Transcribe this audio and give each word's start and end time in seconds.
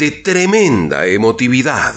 de 0.00 0.12
tremenda 0.12 1.06
emotividad. 1.06 1.94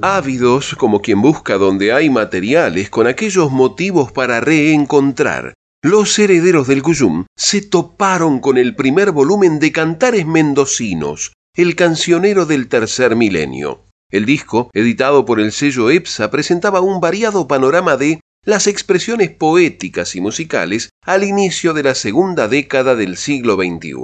Ávidos 0.00 0.76
como 0.76 1.00
quien 1.00 1.20
busca 1.20 1.54
donde 1.54 1.92
hay 1.92 2.08
materiales 2.08 2.90
con 2.90 3.08
aquellos 3.08 3.50
motivos 3.50 4.12
para 4.12 4.40
reencontrar, 4.40 5.54
los 5.82 6.16
herederos 6.18 6.68
del 6.68 6.82
Cuyum 6.82 7.24
se 7.36 7.62
toparon 7.62 8.38
con 8.38 8.58
el 8.58 8.76
primer 8.76 9.10
volumen 9.10 9.58
de 9.58 9.72
Cantares 9.72 10.24
Mendocinos, 10.24 11.32
el 11.56 11.74
cancionero 11.74 12.46
del 12.46 12.68
tercer 12.68 13.16
milenio. 13.16 13.80
El 14.10 14.26
disco, 14.26 14.70
editado 14.72 15.24
por 15.24 15.40
el 15.40 15.50
sello 15.50 15.90
EPSA, 15.90 16.30
presentaba 16.30 16.80
un 16.80 17.00
variado 17.00 17.48
panorama 17.48 17.96
de 17.96 18.20
las 18.44 18.66
expresiones 18.66 19.30
poéticas 19.30 20.16
y 20.16 20.20
musicales 20.20 20.90
al 21.02 21.24
inicio 21.24 21.72
de 21.72 21.82
la 21.82 21.94
segunda 21.94 22.48
década 22.48 22.94
del 22.94 23.16
siglo 23.16 23.56
XXI. 23.56 23.94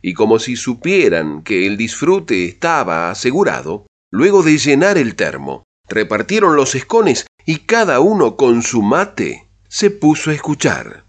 Y 0.00 0.14
como 0.14 0.38
si 0.38 0.56
supieran 0.56 1.42
que 1.42 1.66
el 1.66 1.76
disfrute 1.76 2.46
estaba 2.46 3.10
asegurado, 3.10 3.86
luego 4.10 4.42
de 4.42 4.58
llenar 4.58 4.96
el 4.96 5.16
termo, 5.16 5.64
repartieron 5.88 6.56
los 6.56 6.74
escones 6.74 7.26
y 7.44 7.60
cada 7.60 8.00
uno 8.00 8.36
con 8.36 8.62
su 8.62 8.82
mate 8.82 9.48
se 9.68 9.90
puso 9.90 10.30
a 10.30 10.34
escuchar. 10.34 11.04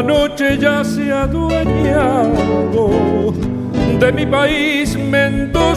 La 0.00 0.06
noche 0.06 0.56
ya 0.56 0.82
se 0.82 1.12
ha 1.12 1.24
adueñado 1.24 2.88
de 4.00 4.12
mi 4.12 4.24
país 4.24 4.96
mendocino, 4.96 5.76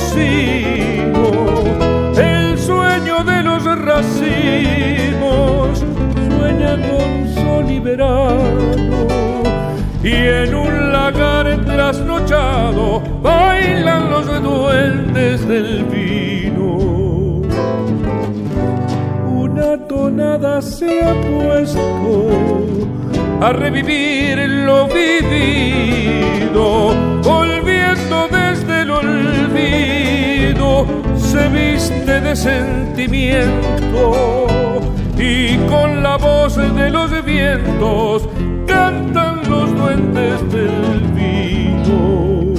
el 2.16 2.58
sueño 2.58 3.22
de 3.26 3.44
los 3.44 3.66
racimos 3.82 5.84
sueña 6.30 6.78
con 6.88 7.28
sol 7.36 7.70
y 7.70 7.82
verano, 7.82 9.08
y 10.02 10.14
en 10.14 10.56
un 10.56 10.94
lagar 10.94 11.60
trasnochado 11.66 13.02
bailan 13.22 14.10
los 14.10 14.42
duendes 14.42 15.46
del 15.46 15.84
vino. 15.84 17.42
Una 19.28 19.78
tonada 19.86 20.62
se 20.62 21.02
ha 21.02 21.14
puesto 21.14 22.43
a 23.42 23.54
revivir 23.54 24.38
lo 24.66 24.88
vivido, 24.88 26.64
volviendo 27.24 28.28
desde 28.30 28.82
el 28.82 28.92
olvido, 28.92 30.86
se 31.16 31.50
viste 31.50 32.22
de 32.22 32.36
sentimiento 32.36 34.14
y 35.18 35.58
con 35.70 36.04
la 36.04 36.18
voz 36.18 36.56
de 36.56 36.90
los 36.90 37.24
vientos 37.24 38.28
cantan 38.68 39.42
los 39.50 39.76
duendes 39.76 40.42
del 40.52 41.02
vino. 41.14 42.54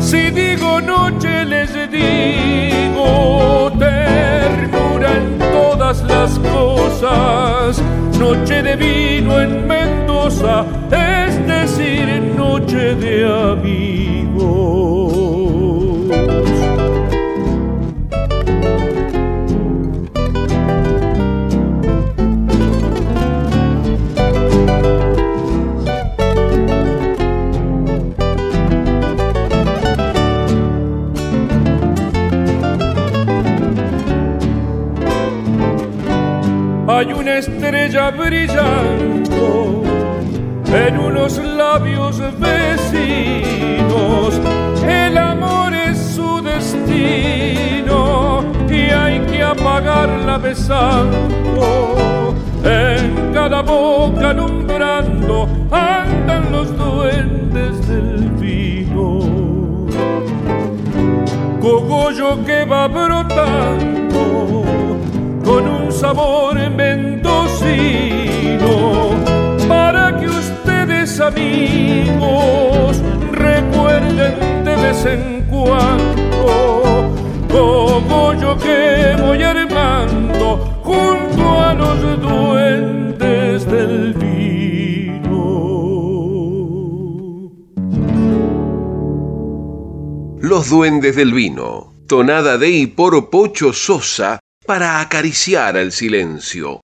Si 0.00 0.30
digo 0.30 0.80
noche 0.80 1.44
les 1.44 1.72
digo 1.90 3.70
ternura 3.78 5.16
en 5.16 5.38
todas 5.52 6.02
las 6.02 6.38
cosas 6.38 7.82
noche 8.20 8.62
de 8.62 8.76
vino 8.76 9.40
en 9.40 9.66
Mendoza, 9.66 10.66
es 10.90 11.46
decir, 11.46 12.22
noche 12.36 12.94
de 12.94 13.24
amigos. 13.52 14.99
Estrella 37.40 38.10
brillando 38.10 39.82
en 40.66 40.98
unos 40.98 41.38
labios 41.38 42.20
vecinos. 42.38 44.38
El 44.86 45.16
amor 45.16 45.72
es 45.72 45.98
su 45.98 46.42
destino 46.42 48.44
y 48.68 48.90
hay 48.90 49.20
que 49.20 49.42
apagarla 49.42 50.36
besando. 50.36 52.34
En 52.62 53.32
cada 53.32 53.62
boca 53.62 54.28
alumbrando 54.30 55.48
andan 55.70 56.52
los 56.52 56.76
duendes 56.76 57.88
del 57.88 58.28
vino. 58.32 59.20
Cogollo 61.58 62.44
que 62.44 62.66
va 62.66 62.86
brotando 62.86 64.00
con 65.50 65.66
un 65.66 65.90
sabor 65.90 66.56
mendocino 67.80 69.68
para 69.68 70.18
que 70.18 70.26
ustedes 70.26 71.20
amigos 71.20 73.00
recuerden 73.32 74.64
de 74.64 74.76
vez 74.76 75.06
en 75.06 75.46
cuando 75.48 77.12
como 77.50 78.34
yo 78.34 78.56
que 78.58 79.16
voy 79.20 79.42
armando 79.42 80.80
junto 80.82 81.60
a 81.60 81.74
los 81.74 82.20
duendes 82.20 83.66
del 83.66 84.14
vino. 84.14 84.30
Los 90.40 90.70
duendes 90.70 91.16
del 91.16 91.32
vino, 91.32 91.92
tonada 92.06 92.56
de 92.58 92.70
y 92.70 92.86
por 92.86 93.30
Pocho 93.30 93.72
Sosa 93.72 94.40
para 94.66 95.00
acariciar 95.00 95.76
el 95.76 95.90
silencio. 95.90 96.80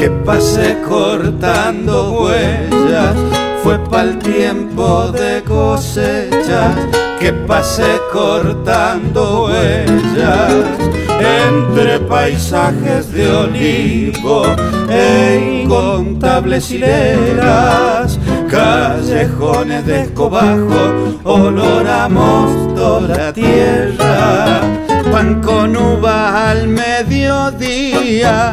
Que 0.00 0.08
pasé 0.24 0.78
cortando 0.88 2.22
huellas. 2.22 3.14
Fue 3.62 3.78
pa'l 3.90 4.18
tiempo 4.18 5.12
de 5.12 5.42
cosecha 5.44 6.74
que 7.20 7.34
pasé 7.46 8.00
cortando 8.10 9.44
huellas 9.44 10.64
entre 11.50 12.00
paisajes 12.00 13.12
de 13.12 13.30
olivo 13.30 14.44
e 14.88 15.64
incontables 15.64 16.70
hileras, 16.70 18.18
callejones 18.48 19.84
de 19.84 20.00
escobajo, 20.04 20.80
olor 21.24 21.86
a 21.86 22.08
mosto 22.08 23.02
la 23.02 23.34
tierra, 23.34 24.62
pan 25.12 25.42
con 25.42 25.76
uva 25.76 26.50
al 26.50 26.68
mediodía 26.68 28.50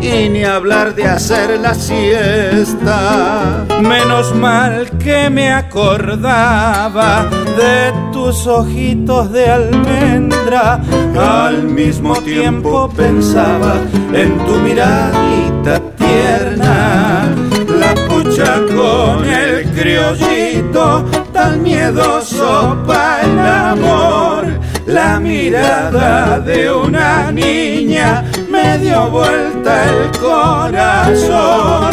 y 0.00 0.28
ni 0.28 0.44
hablar 0.44 0.94
de 0.94 1.04
hacer 1.04 1.58
la 1.60 1.74
siesta. 1.74 3.66
Menos 3.82 4.34
mal 4.34 4.90
que 4.98 5.30
me 5.30 5.52
acordaba 5.52 7.28
de 7.56 7.92
tus 8.12 8.46
ojitos 8.46 9.32
de 9.32 9.46
almendra, 9.50 10.80
al 11.18 11.64
mismo 11.64 12.14
tiempo 12.22 12.88
pensaba 12.90 13.74
en 14.12 14.38
tu 14.46 14.52
miradita 14.60 15.80
tierna, 15.96 17.28
la 17.68 17.94
pucha 18.08 18.54
con 18.74 19.24
el 19.24 19.64
criollito 19.72 21.04
tan 21.32 21.62
miedoso 21.62 22.76
para 22.86 23.22
el 23.22 23.38
amor. 23.38 24.59
La 24.90 25.20
mirada 25.20 26.40
de 26.40 26.68
una 26.72 27.30
niña 27.30 28.24
me 28.50 28.76
dio 28.78 29.08
vuelta 29.08 29.84
el 29.88 30.10
corazón. 30.18 31.90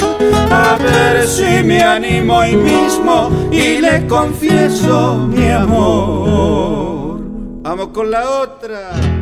A 0.52 0.78
ver 0.82 1.28
si 1.28 1.64
me 1.64 1.84
animo 1.84 2.38
hoy 2.38 2.56
mismo 2.56 3.30
y 3.52 3.82
le 3.82 4.08
confieso 4.08 5.16
mi 5.16 5.48
amor. 5.48 7.20
Vamos 7.62 7.90
con 7.90 8.10
la 8.10 8.28
otra. 8.42 9.17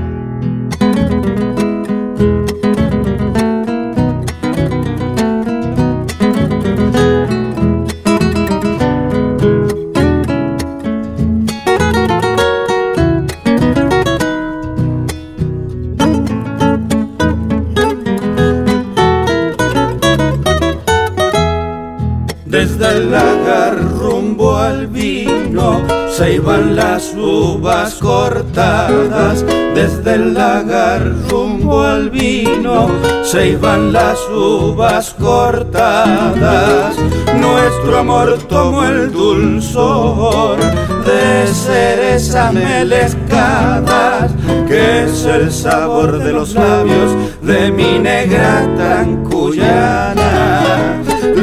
Se 26.16 26.36
iban 26.36 26.78
las 26.78 27.14
uvas 27.14 27.96
cortadas. 27.96 29.44
Desde 29.76 30.14
el 30.14 30.34
lagar 30.34 31.02
rumbo 31.30 31.82
al 31.82 32.10
vino 32.10 32.90
se 33.24 33.50
iban 33.50 33.92
las 33.92 34.18
uvas 34.30 35.14
cortadas. 35.20 36.96
Nuestro 37.38 37.98
amor 38.00 38.38
tomó 38.48 38.86
el 38.86 39.12
dulzor 39.12 40.58
de 41.04 41.48
cereza 41.48 42.52
melescadas, 42.54 44.32
que 44.70 45.04
es 45.04 45.26
el 45.26 45.52
sabor 45.52 46.20
de 46.20 46.32
los 46.32 46.54
labios 46.54 47.12
de 47.42 47.72
mi 47.72 48.00
negra 48.00 48.66
tan 48.78 49.26
cuyana 49.26 50.96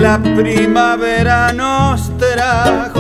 la 0.03 0.19
primavera 0.19 1.53
nos 1.53 2.11
trajo 2.19 2.92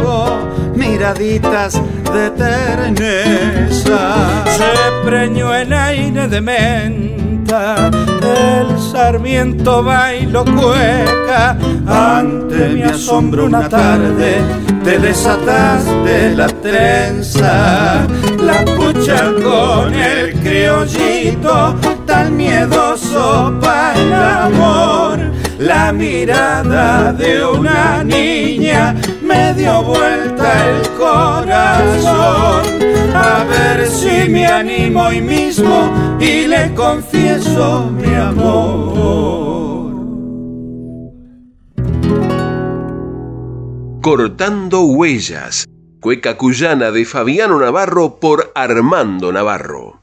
de 1.03 2.31
terneza. 2.31 4.45
Se 4.47 5.05
preñó 5.05 5.53
el 5.53 5.73
aire 5.73 6.29
de 6.29 6.41
menta, 6.41 7.91
el 8.23 8.79
sarmiento 8.79 9.83
bailo 9.83 10.45
cueca. 10.45 11.57
Ante 11.89 12.69
mi 12.69 12.83
asombro 12.83 13.47
una 13.47 13.69
tarde 13.69 14.37
te 14.85 15.01
desataste 15.01 16.37
la 16.37 16.47
trenza, 16.47 18.07
la 18.41 18.65
pucha 18.77 19.33
con 19.43 19.93
el 19.93 20.35
criollito, 20.35 21.75
tan 22.07 22.37
miedoso 22.37 23.59
para 23.61 24.01
el 24.01 24.15
amor 24.15 25.19
la 25.63 25.93
mirada 25.93 27.13
de 27.13 27.45
una 27.45 28.03
niña 28.03 28.95
me 29.23 29.55
dio 29.55 29.83
vuelta 29.83 30.69
el 30.69 30.89
corazón. 30.99 32.65
A 33.15 33.45
ver 33.45 33.87
si 33.87 34.29
me 34.29 34.47
animo 34.47 35.05
hoy 35.05 35.21
mismo 35.21 36.19
y 36.19 36.47
le 36.47 36.75
confieso 36.75 37.91
mi 37.91 38.15
amor. 38.15 38.73
Cortando 44.03 44.83
huellas. 44.83 45.67
Cueca 46.01 46.37
cuyana 46.37 46.91
de 46.91 47.05
Fabiano 47.05 47.61
Navarro 47.61 48.19
por 48.19 48.51
Armando 48.57 49.31
Navarro. 49.31 50.02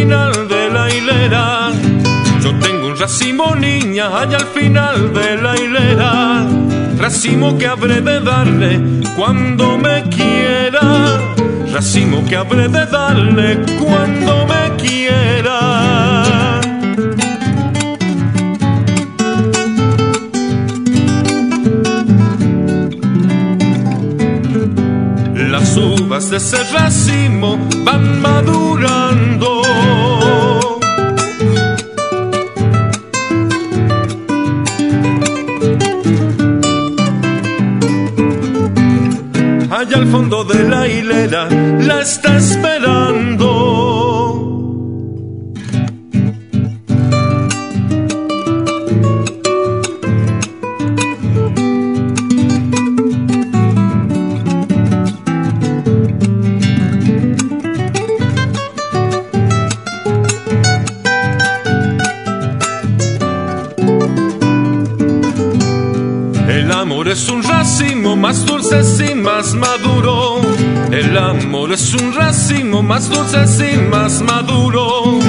Final 0.00 0.48
de 0.48 0.70
la 0.70 0.84
hilera. 0.94 1.72
Yo 2.42 2.50
tengo 2.58 2.86
un 2.88 2.96
racimo 2.96 3.54
niña 3.54 4.06
allá 4.20 4.38
al 4.38 4.48
final 4.58 5.12
de 5.12 5.28
la 5.44 5.52
hilera. 5.62 6.46
Racimo 6.96 7.58
que 7.58 7.66
habré 7.66 8.00
de 8.00 8.20
darle 8.20 8.72
cuando 9.16 9.76
me 9.76 9.96
quiera. 10.16 10.86
Racimo 11.74 12.24
que 12.28 12.36
habré 12.36 12.68
de 12.68 12.84
darle 12.86 13.48
cuando 13.78 14.32
me 14.50 14.62
quiera. 14.82 15.58
las 25.50 25.76
uvas 25.76 26.30
de 26.30 26.36
ese 26.36 26.62
racimo 26.72 27.58
van 27.84 28.22
madurando. 28.22 29.59
Allá 39.90 40.02
al 40.02 40.06
fondo 40.06 40.44
de 40.44 40.62
la 40.68 40.86
hilera 40.86 41.48
la 41.48 42.02
está 42.02 42.36
más 72.90 73.08
dulce 73.08 73.72
y 73.72 73.78
más 73.88 74.20
maduro. 74.20 75.20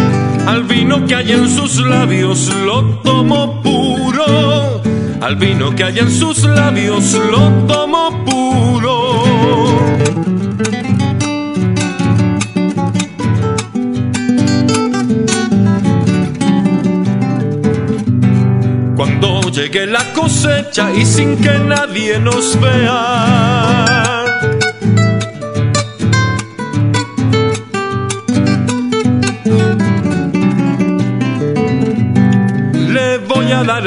Al 0.48 0.64
vino 0.64 1.06
que 1.06 1.14
hay 1.14 1.32
en 1.32 1.48
sus 1.48 1.78
labios 1.78 2.52
lo 2.66 2.82
tomo 3.04 3.62
puro. 3.62 4.82
Al 5.22 5.36
vino 5.36 5.70
que 5.76 5.84
hay 5.84 6.00
en 6.00 6.10
sus 6.10 6.44
labios 6.44 7.14
lo 7.14 7.50
tomo 7.68 8.26
puro. 8.26 8.72
llegue 19.52 19.86
la 19.86 20.04
cosecha 20.14 20.92
y 20.94 21.06
sin 21.06 21.36
que 21.38 21.60
nadie 21.60 22.20
nos 22.20 22.60
vea. 22.62 23.41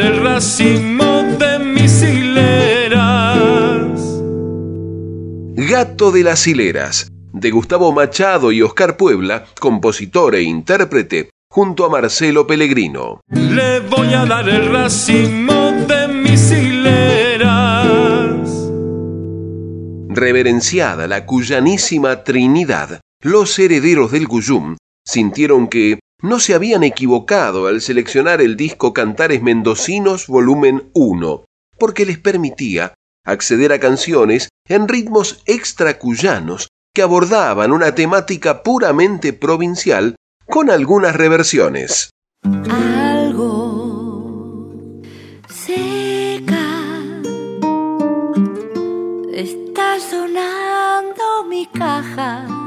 El 0.04 0.22
racimo 0.22 1.22
de 1.38 1.58
mis 1.58 2.02
hileras. 2.02 3.00
Gato 5.56 6.12
de 6.12 6.22
las 6.22 6.46
hileras, 6.46 7.08
de 7.32 7.50
Gustavo 7.50 7.90
Machado 7.92 8.52
y 8.52 8.60
Oscar 8.60 8.96
Puebla, 8.96 9.46
compositor 9.58 10.34
e 10.34 10.42
intérprete, 10.42 11.30
junto 11.50 11.86
a 11.86 11.88
Marcelo 11.88 12.46
Pellegrino. 12.46 13.20
Le 13.28 13.80
voy 13.80 14.12
a 14.12 14.26
dar 14.26 14.48
el 14.48 14.70
racimo 14.70 15.72
de 15.88 16.08
mis 16.08 16.50
hileras. 16.50 17.94
Reverenciada 20.10 21.06
la 21.08 21.24
cuyanísima 21.24 22.24
Trinidad, 22.24 23.00
los 23.22 23.58
herederos 23.58 24.12
del 24.12 24.28
Cuyum 24.28 24.76
sintieron 25.06 25.68
que 25.68 25.98
no 26.24 26.40
se 26.40 26.54
habían 26.54 26.82
equivocado 26.84 27.66
al 27.66 27.82
seleccionar 27.82 28.40
el 28.40 28.56
disco 28.56 28.94
Cantares 28.94 29.42
Mendocinos 29.42 30.26
volumen 30.26 30.88
1, 30.94 31.44
porque 31.78 32.06
les 32.06 32.18
permitía 32.18 32.94
acceder 33.26 33.74
a 33.74 33.78
canciones 33.78 34.48
en 34.66 34.88
ritmos 34.88 35.42
extracuyanos 35.44 36.68
que 36.94 37.02
abordaban 37.02 37.72
una 37.72 37.94
temática 37.94 38.62
puramente 38.62 39.34
provincial 39.34 40.16
con 40.46 40.70
algunas 40.70 41.14
reversiones. 41.14 42.08
Algo 42.70 44.22
seca 45.50 46.70
está 49.34 50.00
sonando 50.00 51.44
mi 51.50 51.66
caja. 51.66 52.63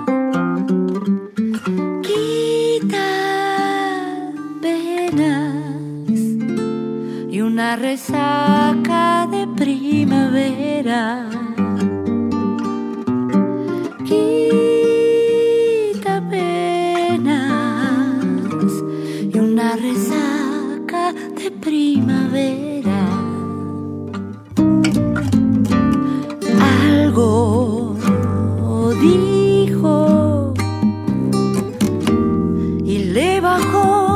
Y 7.57 7.59
una 7.59 7.75
resaca 7.75 9.25
de 9.25 9.47
primavera. 9.47 11.27
primavera. 21.67 22.99
Algo 26.85 27.95
dijo 29.01 30.53
y 32.85 32.99
le 33.15 33.41
bajó 33.41 34.06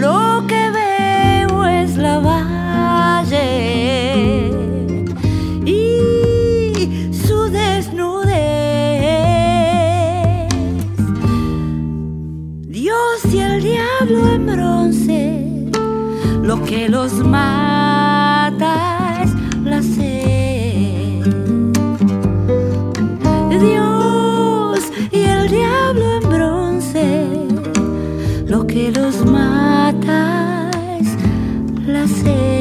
Lo 0.00 0.44
que 0.48 0.70
veo 0.70 1.64
es 1.64 1.96
la 1.96 2.18
valle 2.18 3.38
y 5.64 7.10
su 7.12 7.48
desnudez. 7.50 8.32
Dios 12.66 13.24
y 13.32 13.38
el 13.38 13.62
diablo 13.62 14.28
en 14.34 14.46
bronce, 14.46 15.70
lo 16.42 16.64
que 16.64 16.88
los 16.88 17.12
mata 17.12 17.61
la 32.24 32.51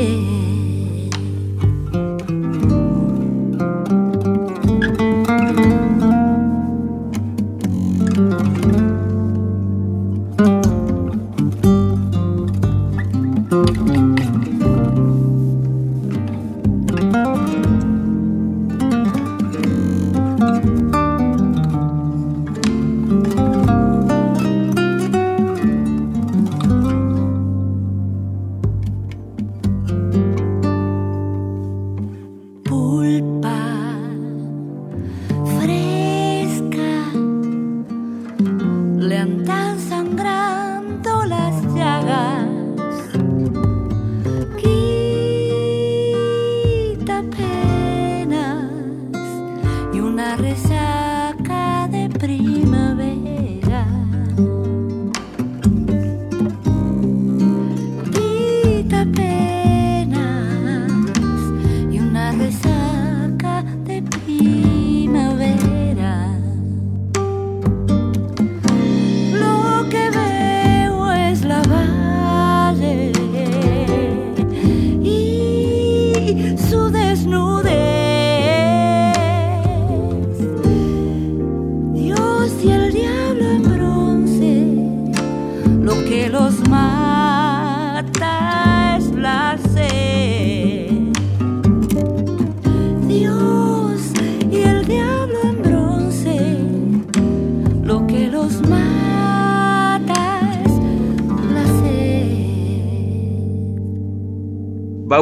sed. 50.55 50.80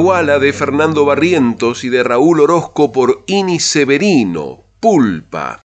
Baguala 0.09 0.39
de 0.39 0.53
Fernando 0.53 1.05
Barrientos 1.05 1.83
y 1.83 1.89
de 1.89 2.01
Raúl 2.01 2.39
Orozco 2.39 2.91
por 2.91 3.23
Ini 3.27 3.59
Severino, 3.59 4.63
Pulpa. 4.79 5.61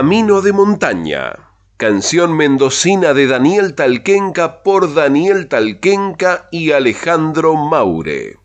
Camino 0.00 0.40
de 0.40 0.54
Montaña, 0.54 1.50
canción 1.76 2.34
mendocina 2.34 3.12
de 3.12 3.26
Daniel 3.26 3.74
Talquenca 3.74 4.62
por 4.62 4.94
Daniel 4.94 5.46
Talquenca 5.46 6.48
y 6.50 6.72
Alejandro 6.72 7.54
Maure. 7.54 8.39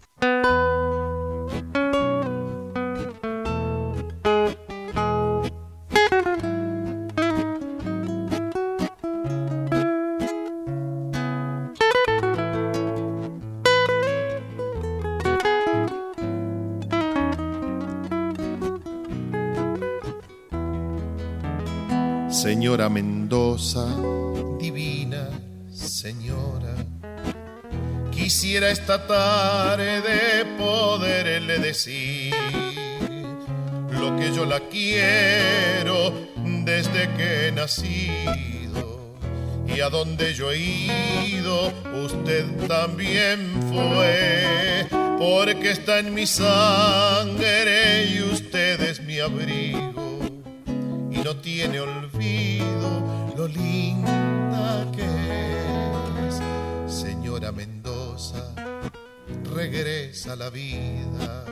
Esta 28.75 29.07
tarde 29.07 30.45
poderle 30.57 31.59
decir 31.59 32.35
lo 33.99 34.17
que 34.17 34.33
yo 34.35 34.43
la 34.45 34.59
quiero 34.59 36.13
desde 36.65 37.09
que 37.15 37.47
he 37.47 37.51
nacido 37.51 38.85
y 39.65 39.79
a 39.79 39.89
donde 39.89 40.33
yo 40.33 40.51
he 40.51 40.59
ido, 40.59 41.71
usted 42.05 42.45
también 42.67 43.37
fue, 43.71 44.85
porque 45.17 45.71
está 45.71 45.99
en 45.99 46.13
mi 46.13 46.25
sangre 46.25 48.05
y 48.13 48.21
usted 48.23 48.81
es 48.81 49.01
mi 49.01 49.19
abrigo 49.19 50.05
no 51.25 51.35
tiene 51.37 51.79
olvido 51.79 53.01
lo 53.35 53.47
linda 53.47 54.85
que 54.95 55.01
es. 55.01 55.64
Regresa 59.65 60.35
la 60.35 60.51
vida. 60.51 61.43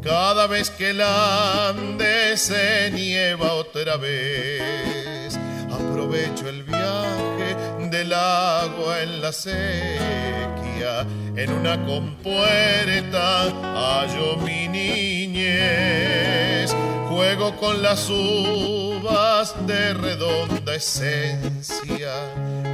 Cada 0.00 0.46
vez 0.46 0.70
que 0.70 0.90
el 0.90 1.00
ande 1.00 2.36
se 2.36 2.90
nieva 2.92 3.54
otra 3.54 3.96
vez, 3.96 5.36
aprovecho 5.70 6.48
el 6.48 6.62
viaje 6.62 7.56
del 7.90 8.12
agua 8.12 9.02
en 9.02 9.20
la 9.20 9.32
sequía. 9.32 11.04
En 11.36 11.52
una 11.52 11.84
compuerta 11.84 13.50
hallo 13.74 14.36
mi 14.36 14.68
niñez 14.68 16.74
juego 17.10 17.56
con 17.56 17.82
las 17.82 18.08
uvas 18.08 19.54
de 19.66 19.94
redonda 19.94 20.76
esencia. 20.76 22.12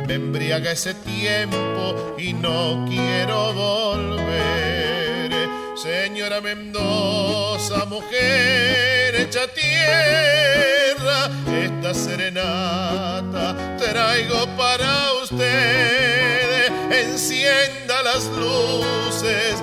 Me 0.07 0.15
embriaga 0.15 0.73
ese 0.73 0.93
tiempo 0.93 2.15
y 2.19 2.35
no 2.35 2.85
quiero 2.87 3.55
volver. 3.55 5.31
Señora 5.75 6.43
Mendoza, 6.43 7.87
mujer 7.87 9.15
hecha 9.15 9.47
tierra, 9.55 11.31
esta 11.65 11.95
serenata 11.95 13.57
traigo 13.79 14.47
para 14.59 15.15
usted. 15.23 16.71
Encienda 16.91 18.03
las 18.03 18.27
luces 18.27 19.63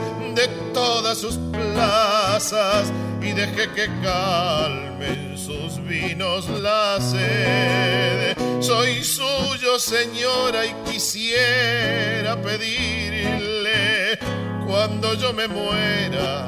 sus 1.15 1.37
plazas 1.51 2.91
y 3.21 3.31
deje 3.33 3.69
que 3.75 3.85
calmen 4.01 5.37
sus 5.37 5.83
vinos 5.83 6.49
la 6.49 6.99
sed. 6.99 8.35
Soy 8.61 9.03
suyo, 9.03 9.77
señora, 9.77 10.65
y 10.65 10.73
quisiera 10.91 12.41
pedirle 12.41 14.17
cuando 14.65 15.13
yo 15.13 15.33
me 15.33 15.47
muera, 15.47 16.47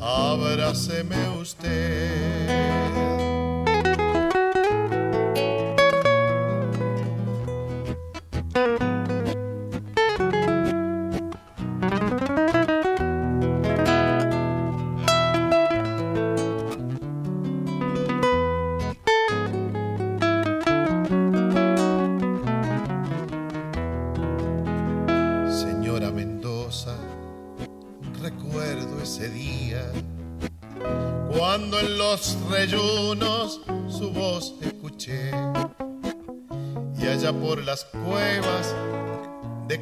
abráceme 0.00 1.16
usted. 1.40 3.31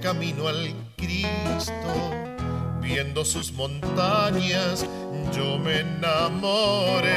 Camino 0.01 0.49
al 0.49 0.75
Cristo 0.97 2.11
viendo 2.81 3.25
sus 3.25 3.53
montañas 3.53 4.87
yo 5.33 5.59
me 5.59 5.81
enamoré. 5.81 7.11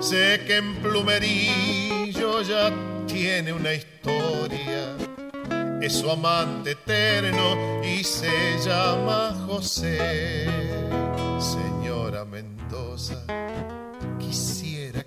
Sé 0.00 0.44
que 0.46 0.56
en 0.58 0.76
plumerillo 0.76 2.42
ya 2.42 2.72
tiene 3.06 3.52
una 3.52 3.74
historia. 3.74 4.96
Es 5.80 5.94
su 5.94 6.10
amante 6.10 6.72
eterno 6.72 7.82
y 7.82 8.04
se 8.04 8.58
llama 8.64 9.34
José. 9.46 10.46
Señora 11.38 12.24
Mendoza 12.24 13.24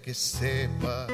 que 0.04 0.14
sepa, 0.14 1.08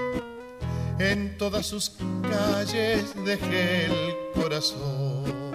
en 0.98 1.38
todas 1.38 1.68
sus 1.68 1.92
calles 2.24 3.14
dejé 3.24 3.86
el 3.86 4.16
corazón 4.34 5.49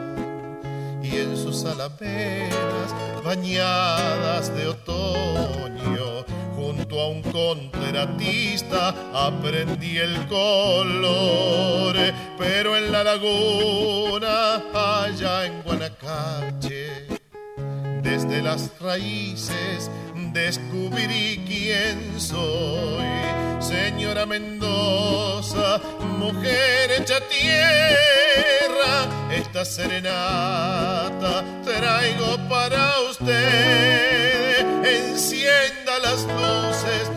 y 1.04 1.16
en 1.16 1.36
sus 1.36 1.64
alamedas 1.64 2.94
bañadas 3.22 4.54
de 4.56 4.68
otoño, 4.68 6.24
junto 6.56 7.00
a 7.00 7.08
un 7.08 7.22
contratista 7.22 8.94
aprendí 9.12 9.98
el 9.98 10.26
color, 10.26 11.96
pero 12.38 12.76
en 12.76 12.90
la 12.90 13.04
laguna, 13.04 14.62
allá 14.72 15.46
en 15.46 15.62
Guanacache, 15.62 17.06
desde 18.02 18.42
las 18.42 18.70
raíces 18.80 19.90
descubrí 20.32 21.42
quién 21.46 22.20
soy. 22.20 23.04
Señora 23.60 24.26
Mendoza, 24.26 25.80
mujer 26.18 26.90
hecha 26.98 27.18
tierra, 27.28 28.43
esta 29.30 29.64
serenata 29.64 31.44
traigo 31.64 32.36
para 32.48 33.00
usted. 33.10 34.66
Encienda 34.84 35.98
las 36.02 36.24
luces 36.24 37.10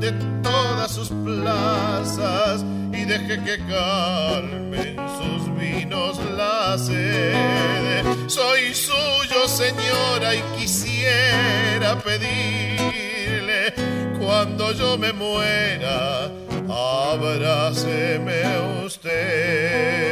de 0.00 0.12
todas 0.42 0.90
sus 0.92 1.08
plazas 1.10 2.64
y 2.92 3.04
deje 3.04 3.42
que 3.42 3.58
calmen 3.66 4.96
sus 5.18 5.54
vinos 5.56 6.18
la 6.36 6.76
sed. 6.78 8.04
Soy 8.26 8.74
suyo, 8.74 9.46
señora, 9.46 10.34
y 10.34 10.42
quisiera 10.58 11.98
pedirle 11.98 13.72
cuando 14.18 14.72
yo 14.72 14.96
me 14.98 15.12
muera, 15.12 16.30
abráceme 16.68 18.42
usted. 18.84 20.02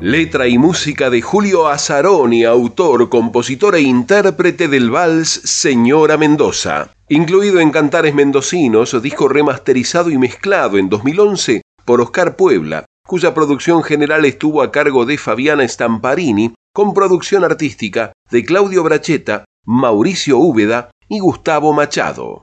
Letra 0.00 0.48
y 0.48 0.58
música 0.58 1.08
de 1.08 1.22
Julio 1.22 1.66
Azaroni, 1.66 2.44
autor, 2.44 3.08
compositor 3.08 3.74
e 3.74 3.80
intérprete 3.80 4.68
del 4.68 4.90
vals 4.90 5.30
Señora 5.30 6.18
Mendoza. 6.18 6.90
Incluido 7.08 7.58
en 7.60 7.70
Cantares 7.70 8.14
Mendocinos, 8.14 9.00
disco 9.00 9.28
remasterizado 9.28 10.10
y 10.10 10.18
mezclado 10.18 10.76
en 10.76 10.90
2011 10.90 11.62
por 11.86 12.02
Oscar 12.02 12.36
Puebla, 12.36 12.84
cuya 13.06 13.32
producción 13.32 13.82
general 13.82 14.26
estuvo 14.26 14.60
a 14.62 14.70
cargo 14.70 15.06
de 15.06 15.16
Fabiana 15.16 15.66
Stamparini, 15.66 16.54
con 16.74 16.92
producción 16.92 17.42
artística 17.42 18.12
de 18.30 18.44
Claudio 18.44 18.82
Bracheta, 18.82 19.44
Mauricio 19.64 20.36
Úbeda 20.36 20.90
y 21.14 21.20
Gustavo 21.20 21.72
Machado. 21.72 22.42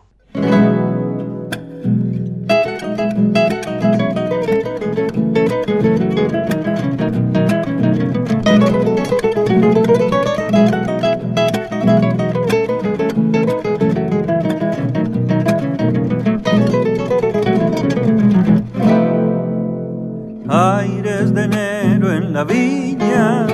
Aires 20.48 21.34
de 21.34 21.44
enero 21.44 22.14
en 22.14 22.34
la 22.34 22.46
viña, 22.46 23.48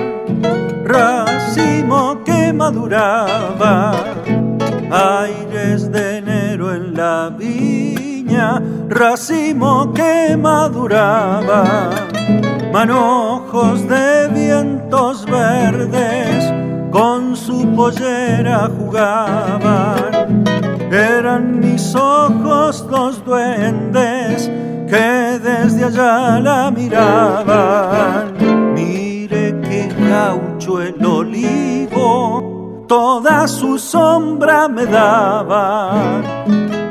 racimo 0.84 2.22
que 2.24 2.52
maduraba 2.52 3.94
aires 4.90 5.90
de 5.90 6.18
enero 6.18 6.74
en 6.74 6.94
la 6.94 7.30
viña, 7.36 8.62
racimo 8.88 9.92
que 9.92 10.36
maduraba, 10.36 11.90
manojos 12.72 13.88
de 13.88 14.28
vientos 14.28 15.24
verdes 15.26 16.52
con 16.90 17.36
su 17.36 17.74
pollera 17.74 18.68
jugaban. 18.78 20.44
Eran 20.90 21.60
mis 21.60 21.94
ojos 21.94 22.86
los 22.90 23.24
duendes 23.24 24.50
que 24.88 25.38
desde 25.38 25.84
allá 25.84 26.40
la 26.40 26.70
miraban. 26.70 28.32
Mire 28.74 29.60
que 29.60 29.88
gaucho 30.08 30.80
el 30.80 31.04
olivo, 31.04 32.37
toda 32.88 33.46
su 33.46 33.78
sombra 33.78 34.66
me 34.66 34.86
daba, 34.86 35.92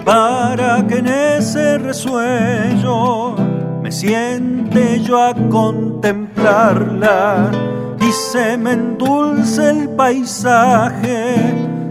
para 0.06 0.88
que 0.88 1.00
en 1.00 1.08
ese 1.08 1.78
resuello 1.80 3.36
me 3.82 3.92
siente 3.92 5.02
yo 5.02 5.22
a 5.22 5.34
contemplarla 5.50 7.52
y 8.00 8.12
se 8.12 8.58
me 8.58 8.74
endulce 8.74 9.72
el 9.72 9.90
paisaje 9.90 11.36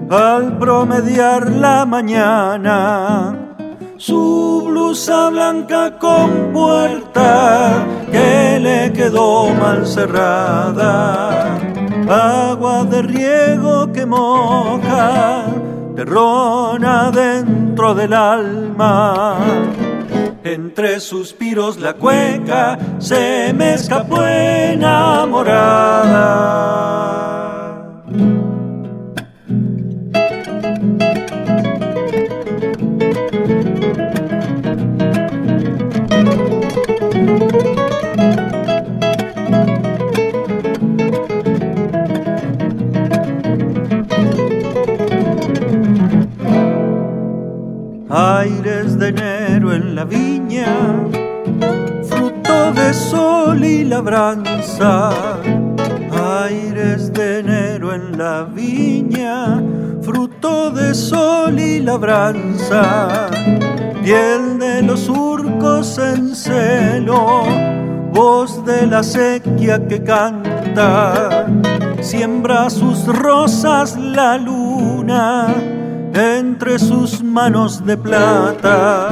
al 0.09 0.57
promediar 0.59 1.51
la 1.51 1.85
mañana. 1.85 3.35
Su 3.99 4.63
blusa 4.67 5.31
blanca 5.31 5.99
con 5.99 6.53
puerta 6.53 7.85
que 8.13 8.61
le 8.61 8.93
quedó 8.93 9.49
mal 9.55 9.87
cerrada, 9.87 11.59
agua 12.09 12.85
de 12.85 13.03
riego 13.03 13.93
que 13.93 14.07
moja, 14.07 15.47
terrona 15.95 17.11
dentro 17.11 17.95
del 17.95 18.13
alma. 18.13 19.37
Entre 20.45 21.01
suspiros 21.01 21.79
la 21.79 21.95
cueca 21.95 22.79
se 22.99 23.53
me 23.53 23.75
escapó 23.75 24.25
enamorada. 24.25 25.37
Aires 48.17 48.99
de 48.99 49.09
enero 49.09 49.75
en 49.75 49.95
la 49.95 50.05
viña, 50.05 50.67
fruto 52.09 52.73
de 52.73 52.95
sol 52.95 53.63
y 53.63 53.85
labranza. 53.85 55.11
Aires 56.43 57.13
de 57.13 57.41
enero 57.41 57.93
en 57.93 58.17
la 58.17 58.45
viña, 58.45 59.63
fruto 60.01 60.71
de 60.71 60.95
sol 60.95 61.61
y 61.61 61.81
labranza. 61.81 63.29
Piel 64.03 64.59
de 64.59 64.81
los 64.81 65.01
surcos 65.01 65.99
en 65.99 66.35
celo, 66.35 67.45
voz 68.15 68.65
de 68.65 68.87
la 68.87 69.03
sequía 69.03 69.87
que 69.87 70.03
canta, 70.03 71.47
siembra 72.01 72.71
sus 72.71 73.05
rosas 73.07 73.95
la 73.99 74.39
luna 74.39 75.55
entre 76.17 76.79
sus 76.79 77.23
manos 77.23 77.85
de 77.85 77.97
plata. 77.97 79.11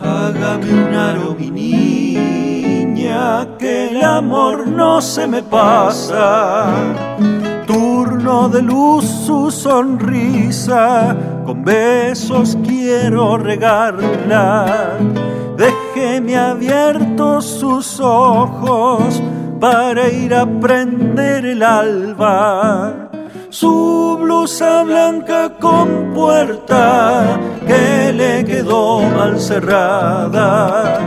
Hágame 0.00 0.72
un 0.72 0.94
aro, 0.94 1.36
mi 1.38 1.50
niña, 1.50 3.46
que 3.56 3.90
el 3.90 4.02
amor 4.02 4.66
no 4.66 5.00
se 5.00 5.28
me 5.28 5.42
pasa. 5.42 6.66
Turno 7.66 8.48
de 8.48 8.62
luz 8.62 9.04
su 9.04 9.50
sonrisa, 9.50 11.16
con 11.46 11.64
besos 11.64 12.58
quiero 12.66 13.38
regarla. 13.38 14.98
Déjeme 15.56 16.36
abiertos 16.36 17.44
sus 17.44 18.00
ojos 18.00 19.22
para 19.60 20.08
ir 20.08 20.34
a 20.34 20.46
prender 20.46 21.46
el 21.46 21.62
alba 21.62 23.09
su 23.50 24.16
blusa 24.20 24.84
blanca 24.84 25.50
con 25.58 26.14
puerta 26.14 27.38
que 27.66 28.12
le 28.12 28.44
quedó 28.44 29.00
mal 29.00 29.40
cerrada, 29.40 31.00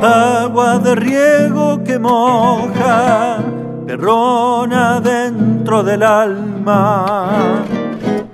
agua 0.00 0.78
de 0.78 0.94
riego 0.94 1.82
que 1.82 1.98
moja, 1.98 3.38
perrona 3.86 5.00
dentro 5.00 5.82
del 5.82 6.02
alma. 6.02 7.64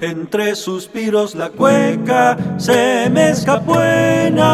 Entre 0.00 0.54
suspiros 0.56 1.34
la 1.34 1.48
cueca 1.50 2.36
se 2.58 3.08
me 3.10 3.30
escapó 3.30 3.80
enamorada. 3.80 4.44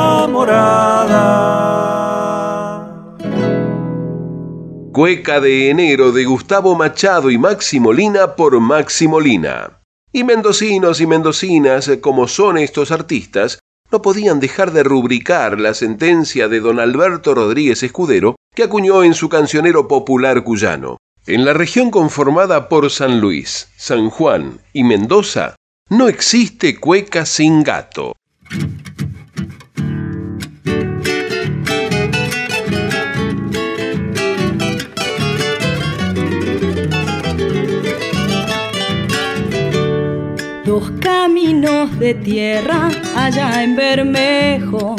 Cueca 4.92 5.40
de 5.40 5.70
enero 5.70 6.10
de 6.10 6.24
Gustavo 6.24 6.74
Machado 6.74 7.30
y 7.30 7.38
Máximo 7.38 7.92
Lina 7.92 8.34
por 8.34 8.58
Máximo 8.58 9.20
Lina. 9.20 9.82
Y 10.12 10.24
mendocinos 10.24 11.00
y 11.00 11.06
mendocinas, 11.06 11.88
como 12.00 12.26
son 12.26 12.58
estos 12.58 12.90
artistas, 12.90 13.60
no 13.92 14.02
podían 14.02 14.40
dejar 14.40 14.72
de 14.72 14.82
rubricar 14.82 15.60
la 15.60 15.74
sentencia 15.74 16.48
de 16.48 16.58
don 16.58 16.80
Alberto 16.80 17.36
Rodríguez 17.36 17.84
Escudero 17.84 18.34
que 18.52 18.64
acuñó 18.64 19.04
en 19.04 19.14
su 19.14 19.28
cancionero 19.28 19.86
popular 19.86 20.42
cuyano. 20.42 20.96
En 21.24 21.44
la 21.44 21.52
región 21.52 21.92
conformada 21.92 22.68
por 22.68 22.90
San 22.90 23.20
Luis, 23.20 23.68
San 23.76 24.10
Juan 24.10 24.58
y 24.72 24.82
Mendoza, 24.82 25.54
no 25.88 26.08
existe 26.08 26.80
cueca 26.80 27.26
sin 27.26 27.62
gato. 27.62 28.16
Dos 40.80 40.92
caminos 40.98 41.98
de 41.98 42.14
tierra 42.14 42.88
allá 43.14 43.62
en 43.62 43.76
Bermejo. 43.76 44.96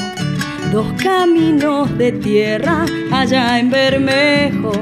Dos 0.72 0.86
caminos 1.02 1.98
de 1.98 2.12
tierra 2.12 2.86
allá 3.12 3.58
en 3.58 3.72
Bermejo. 3.72 4.74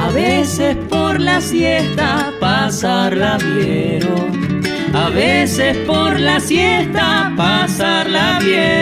A 0.00 0.08
veces 0.12 0.74
por 0.88 1.20
la 1.20 1.38
siesta 1.42 2.32
pasarla 2.40 3.36
vieron. 3.36 4.62
A 4.94 5.10
veces 5.10 5.76
por 5.86 6.18
la 6.18 6.40
siesta 6.40 7.34
pasarla 7.36 8.38
vieron. 8.42 8.75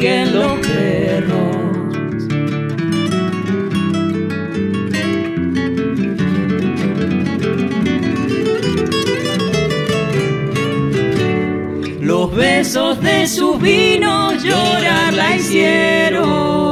Siguen 0.00 0.34
los 0.34 0.58
perros. 0.66 1.56
Los 12.00 12.34
besos 12.34 13.00
de 13.00 13.26
sus 13.26 13.60
vinos 13.60 14.42
llorar 14.42 15.12
la 15.12 15.36
hicieron. 15.36 16.69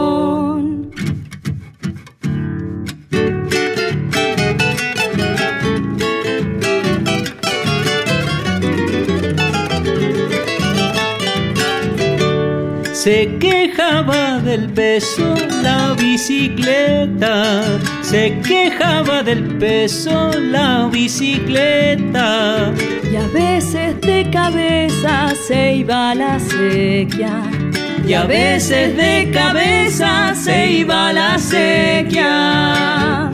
del 14.48 14.70
peso 14.70 15.34
la 15.62 15.92
bicicleta, 15.92 17.62
se 18.00 18.40
quejaba 18.40 19.22
del 19.22 19.44
peso 19.58 20.30
la 20.40 20.88
bicicleta. 20.90 22.72
Y 23.12 23.16
a 23.16 23.26
veces 23.28 24.00
de 24.00 24.30
cabeza 24.32 25.34
se 25.46 25.74
iba 25.74 26.14
la 26.14 26.40
sequía. 26.40 27.42
Y 28.06 28.14
a 28.14 28.24
veces 28.24 28.96
de 28.96 29.30
cabeza 29.34 30.34
se 30.34 30.70
iba 30.70 31.12
la 31.12 31.38
sequía. 31.38 33.30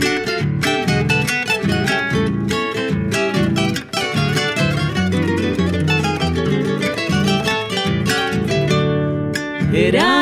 Era 9.72 10.13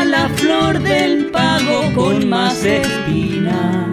flor 0.63 0.81
del 0.81 1.31
pago 1.31 1.93
con 1.95 2.29
más 2.29 2.65
espina. 2.65 3.89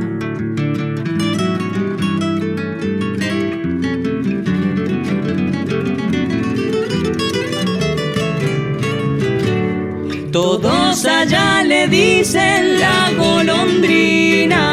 Todos 10.32 11.06
allá 11.06 11.64
le 11.64 11.88
dicen 11.88 12.80
la 12.80 13.12
golondrina. 13.18 14.66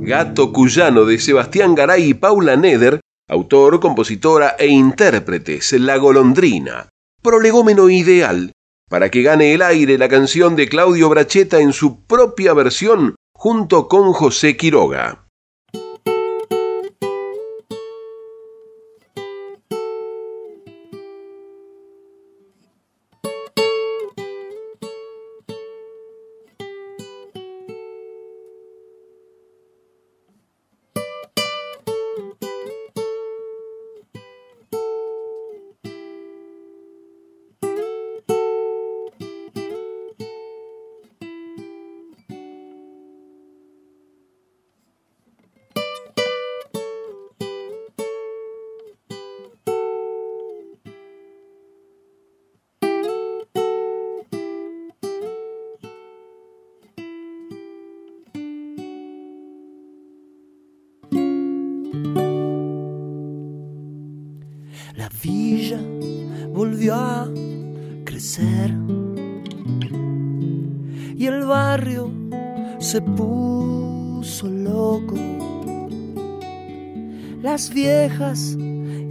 Gato 0.00 0.52
Cuyano 0.52 1.04
de 1.04 1.18
Sebastián 1.18 1.74
Garay 1.74 2.10
y 2.10 2.14
Paula 2.14 2.56
Neder, 2.56 3.00
autor, 3.28 3.78
compositora 3.78 4.56
e 4.58 4.66
intérpretes, 4.66 5.72
La 5.74 5.98
Golondrina, 5.98 6.88
prolegómeno 7.22 7.88
ideal 7.88 8.52
para 8.88 9.10
que 9.10 9.22
gane 9.22 9.52
el 9.54 9.62
aire 9.62 9.98
la 9.98 10.08
canción 10.08 10.56
de 10.56 10.68
Claudio 10.68 11.08
Bracheta 11.08 11.60
en 11.60 11.72
su 11.72 12.04
propia 12.06 12.54
versión 12.54 13.14
junto 13.34 13.86
con 13.86 14.12
José 14.12 14.56
Quiroga. 14.56 15.27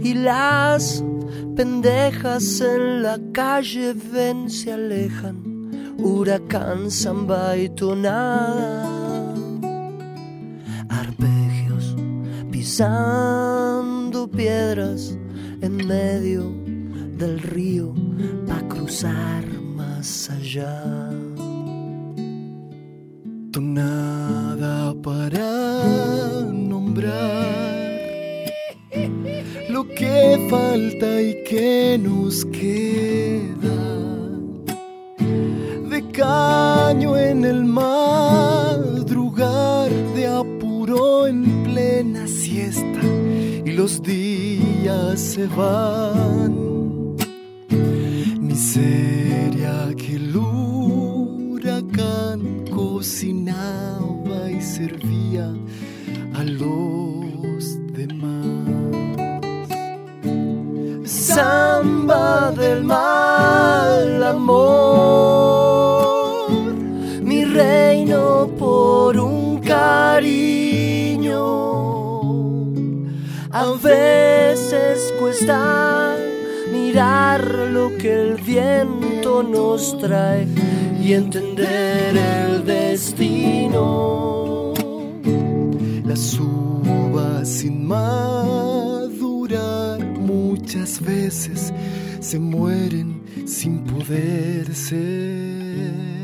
Y 0.00 0.14
las 0.14 1.02
pendejas 1.56 2.60
en 2.60 3.02
la 3.02 3.18
calle 3.32 3.94
ven, 3.94 4.50
se 4.50 4.72
alejan. 4.72 5.96
Huracán, 5.98 6.90
samba 6.90 7.56
y. 7.56 7.70
Arpegios 10.88 11.96
pisando 12.50 14.28
piedras 14.28 15.16
en 15.62 15.76
medio 15.86 16.52
del 17.16 17.40
río 17.40 17.94
para 18.46 18.68
cruzar 18.68 19.44
más 19.76 20.30
allá 20.30 21.07
Miseria 48.40 49.92
que 49.96 50.14
el 50.14 50.36
huracán 50.36 52.64
cocinaba 52.70 54.52
y 54.52 54.62
servía 54.62 55.52
a 56.34 56.44
los 56.44 57.76
demás. 57.92 58.68
Samba 61.04 62.52
del 62.52 62.84
mal 62.84 64.22
amor, 64.22 65.27
A 73.50 73.64
veces 73.82 75.14
cuesta 75.18 76.14
mirar 76.70 77.42
lo 77.72 77.96
que 77.96 78.12
el 78.12 78.34
viento 78.34 79.42
nos 79.42 79.96
trae 79.98 80.46
y 81.00 81.14
entender 81.14 82.14
el 82.14 82.66
destino. 82.66 84.74
Las 86.04 86.38
uvas 86.38 87.48
sin 87.48 87.86
madurar 87.86 89.98
muchas 90.18 91.00
veces 91.00 91.72
se 92.20 92.38
mueren 92.38 93.22
sin 93.46 93.82
poder 93.84 94.74
ser. 94.74 96.17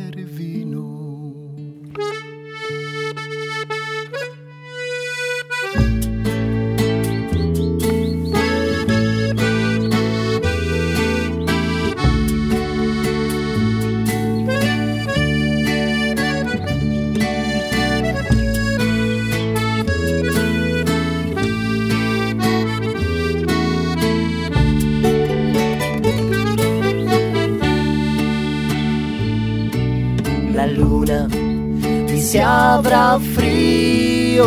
Se 32.24 32.40
habrá 32.40 33.18
frío 33.34 34.46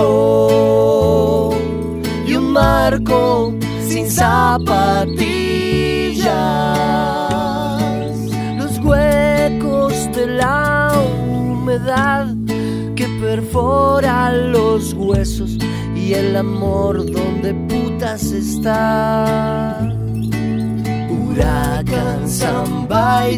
y 2.26 2.34
un 2.34 2.52
marco 2.52 3.54
sin 3.88 4.10
zapatillas, 4.10 5.20
los 8.58 8.80
huecos 8.80 9.94
de 10.16 10.26
la 10.26 10.92
humedad 11.30 12.34
que 12.96 13.08
perfora 13.22 14.34
los 14.34 14.94
huesos 14.94 15.56
y 15.96 16.14
el 16.14 16.36
amor 16.36 17.06
donde 17.12 17.54
putas 17.54 18.24
está. 18.32 19.88
Huracán, 21.12 22.28
samba 22.28 23.30
y 23.30 23.38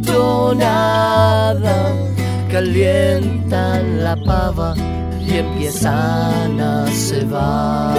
calientan 2.50 4.04
la 4.04 4.16
pava 4.16 4.74
y 5.22 5.38
empiezan 5.38 6.60
a 6.60 6.88
cebar. 6.88 7.96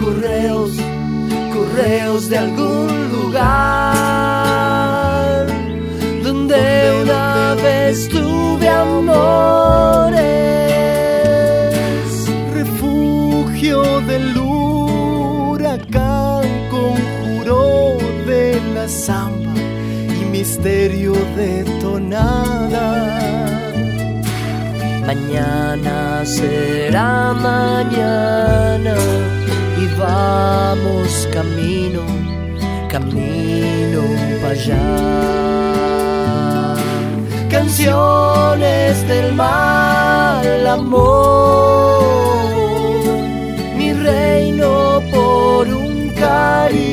Correos, 0.00 0.72
correos 1.54 2.28
de 2.30 2.38
algún 2.38 3.12
lugar 3.12 3.42
donde 6.22 7.02
una 7.02 7.54
vez 7.62 8.08
tuve 8.08 8.68
amores, 8.68 10.22
refugio 12.54 14.00
del 14.00 14.24
huracán 14.28 14.41
misterio 20.42 21.12
de 21.36 21.62
tonada. 21.80 22.88
Mañana 25.06 26.24
será 26.24 27.32
mañana 27.32 28.96
y 29.82 29.84
vamos 30.00 31.28
camino, 31.36 32.02
camino 32.90 34.02
para 34.40 34.54
allá. 34.58 34.88
Canciones 37.48 38.92
del 39.06 39.28
mal 39.34 40.66
amor, 40.66 42.02
mi 43.78 43.92
reino 43.92 45.00
por 45.12 45.68
un 45.68 46.08
cariño. 46.24 46.91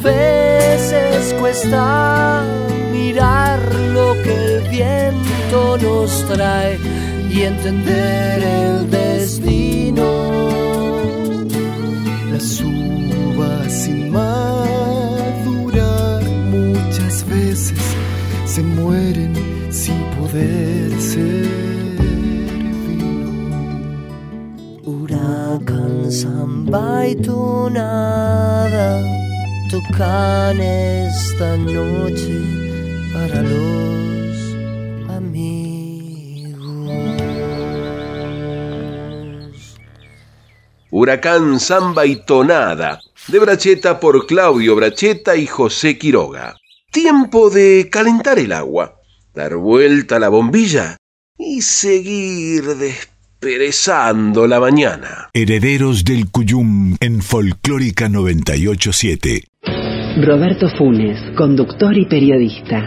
Veces 0.00 1.34
cuesta 1.40 2.44
mirar 2.92 3.58
lo 3.92 4.12
que 4.22 4.34
el 4.34 4.68
viento 4.68 5.76
nos 5.78 6.24
trae 6.26 6.78
y 7.28 7.42
entender 7.42 8.42
el 8.42 8.90
destino. 8.90 10.02
Las 12.30 12.60
uvas 12.60 13.72
sin 13.72 14.10
madurar 14.10 16.22
muchas 16.50 17.26
veces 17.28 17.78
se 18.46 18.62
mueren 18.62 19.34
sin 19.70 20.00
poder 20.16 21.00
ser 21.00 21.48
vino. 22.88 23.26
Huracán, 24.84 26.10
samba 26.10 27.08
y 27.08 27.16
nada 27.72 29.11
tocan 29.72 30.60
esta 30.60 31.56
noche 31.56 32.42
para 33.14 33.40
los 33.40 34.36
amigos. 35.08 36.60
Huracán, 40.90 41.58
Samba 41.58 42.04
y 42.04 42.16
Tonada, 42.26 43.00
de 43.28 43.38
Bracheta 43.38 43.98
por 43.98 44.26
Claudio 44.26 44.76
Bracheta 44.76 45.36
y 45.36 45.46
José 45.46 45.96
Quiroga. 45.96 46.54
Tiempo 46.90 47.48
de 47.48 47.88
calentar 47.90 48.38
el 48.38 48.52
agua, 48.52 49.00
dar 49.32 49.56
vuelta 49.56 50.16
a 50.16 50.20
la 50.20 50.28
bombilla 50.28 50.98
y 51.38 51.62
seguir 51.62 52.64
desperezando 52.76 54.46
la 54.46 54.60
mañana. 54.60 55.30
Herederos 55.32 56.04
del 56.04 56.28
Cuyum 56.30 56.98
en 57.00 57.22
Folclórica 57.22 58.10
987. 58.10 59.51
Roberto 60.20 60.68
Funes, 60.68 61.18
conductor 61.34 61.96
y 61.96 62.04
periodista. 62.04 62.86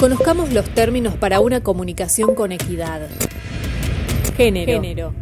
Conozcamos 0.00 0.50
los 0.54 0.64
términos 0.70 1.14
para 1.16 1.40
una 1.40 1.62
comunicación 1.62 2.34
con 2.34 2.52
equidad. 2.52 3.06
Género. 4.34 4.72
Género. 4.72 5.14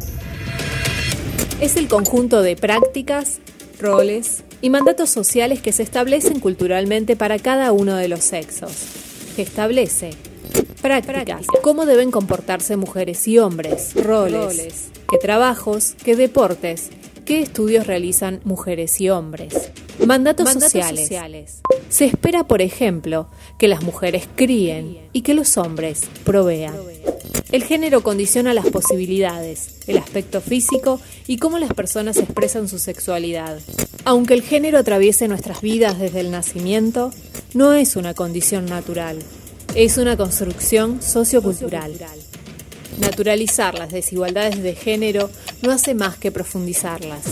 Es 1.60 1.74
el 1.74 1.88
conjunto 1.88 2.42
de 2.42 2.54
prácticas, 2.54 3.40
roles 3.80 4.44
y 4.62 4.70
mandatos 4.70 5.10
sociales 5.10 5.60
que 5.60 5.72
se 5.72 5.82
establecen 5.82 6.38
culturalmente 6.38 7.16
para 7.16 7.40
cada 7.40 7.72
uno 7.72 7.96
de 7.96 8.06
los 8.06 8.20
sexos. 8.22 8.70
Que 9.34 9.42
establece 9.42 10.10
prácticas, 10.80 11.44
cómo 11.60 11.84
deben 11.84 12.12
comportarse 12.12 12.76
mujeres 12.76 13.26
y 13.26 13.40
hombres, 13.40 13.94
roles, 13.96 14.90
qué 15.10 15.18
trabajos, 15.18 15.96
qué 16.04 16.14
deportes, 16.14 16.90
qué 17.28 17.42
estudios 17.42 17.86
realizan 17.86 18.40
mujeres 18.44 19.02
y 19.02 19.10
hombres. 19.10 19.70
Mandatos, 20.06 20.50
sociales. 20.50 21.10
Se 21.90 22.06
espera, 22.06 22.48
por 22.48 22.62
ejemplo, 22.62 23.28
que 23.58 23.68
las 23.68 23.82
mujeres 23.82 24.26
críen 24.34 24.98
y 25.12 25.20
que 25.20 25.34
los 25.34 25.58
hombres 25.58 26.08
provean. 26.24 26.74
El 27.52 27.64
género 27.64 28.02
condiciona 28.02 28.54
las 28.54 28.64
posibilidades, 28.70 29.80
el 29.88 29.98
aspecto 29.98 30.40
físico 30.40 31.02
y 31.26 31.36
cómo 31.36 31.58
las 31.58 31.74
personas 31.74 32.16
expresan 32.16 32.66
su 32.66 32.78
sexualidad. 32.78 33.60
Aunque 34.06 34.32
el 34.32 34.40
género 34.40 34.78
atraviese 34.78 35.28
nuestras 35.28 35.60
vidas 35.60 35.98
desde 35.98 36.20
el 36.20 36.30
nacimiento, 36.30 37.12
no 37.52 37.74
es 37.74 37.96
una 37.96 38.14
condición 38.14 38.64
natural, 38.64 39.18
es 39.74 39.98
una 39.98 40.16
construcción 40.16 41.02
sociocultural. 41.02 41.92
Naturalizar 43.00 43.78
las 43.78 43.90
desigualdades 43.90 44.62
de 44.62 44.74
género 44.74 45.30
no 45.62 45.70
hace 45.72 45.94
más 45.94 46.16
que 46.16 46.32
profundizarlas. 46.32 47.22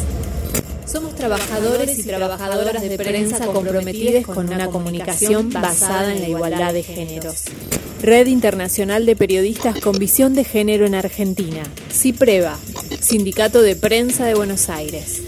Somos 0.87 1.17
trabajadores 1.17 1.99
y 1.99 2.05
trabajadoras 2.05 2.81
de 2.81 2.97
prensa 2.97 3.45
comprometidos 3.47 4.25
con 4.25 4.49
una 4.49 4.69
comunicación 4.69 5.51
basada 5.51 6.15
en 6.15 6.23
la 6.23 6.29
igualdad 6.29 6.73
de 6.73 6.83
géneros. 6.85 7.45
Red 8.03 8.29
Internacional 8.29 9.05
de 9.05 9.17
Periodistas 9.17 9.81
con 9.81 9.99
Visión 9.99 10.35
de 10.35 10.45
Género 10.45 10.87
en 10.87 10.95
Argentina. 10.95 11.63
CIPREVA, 11.91 12.57
Sindicato 13.01 13.63
de 13.63 13.75
Prensa 13.75 14.27
de 14.27 14.35
Buenos 14.35 14.69
Aires. 14.69 15.23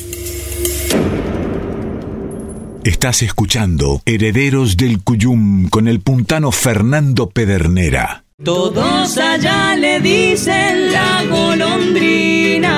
Estás 2.85 3.23
escuchando 3.23 4.01
Herederos 4.07 4.77
del 4.77 5.03
Cuyum 5.03 5.69
con 5.69 5.89
el 5.89 6.01
puntano 6.01 6.53
Fernando 6.53 7.29
Pedernera. 7.29 8.28
Todos 8.45 9.19
allá 9.19 9.75
le 9.75 9.99
dicen 9.99 10.93
la 10.93 11.25
golondrina. 11.29 12.71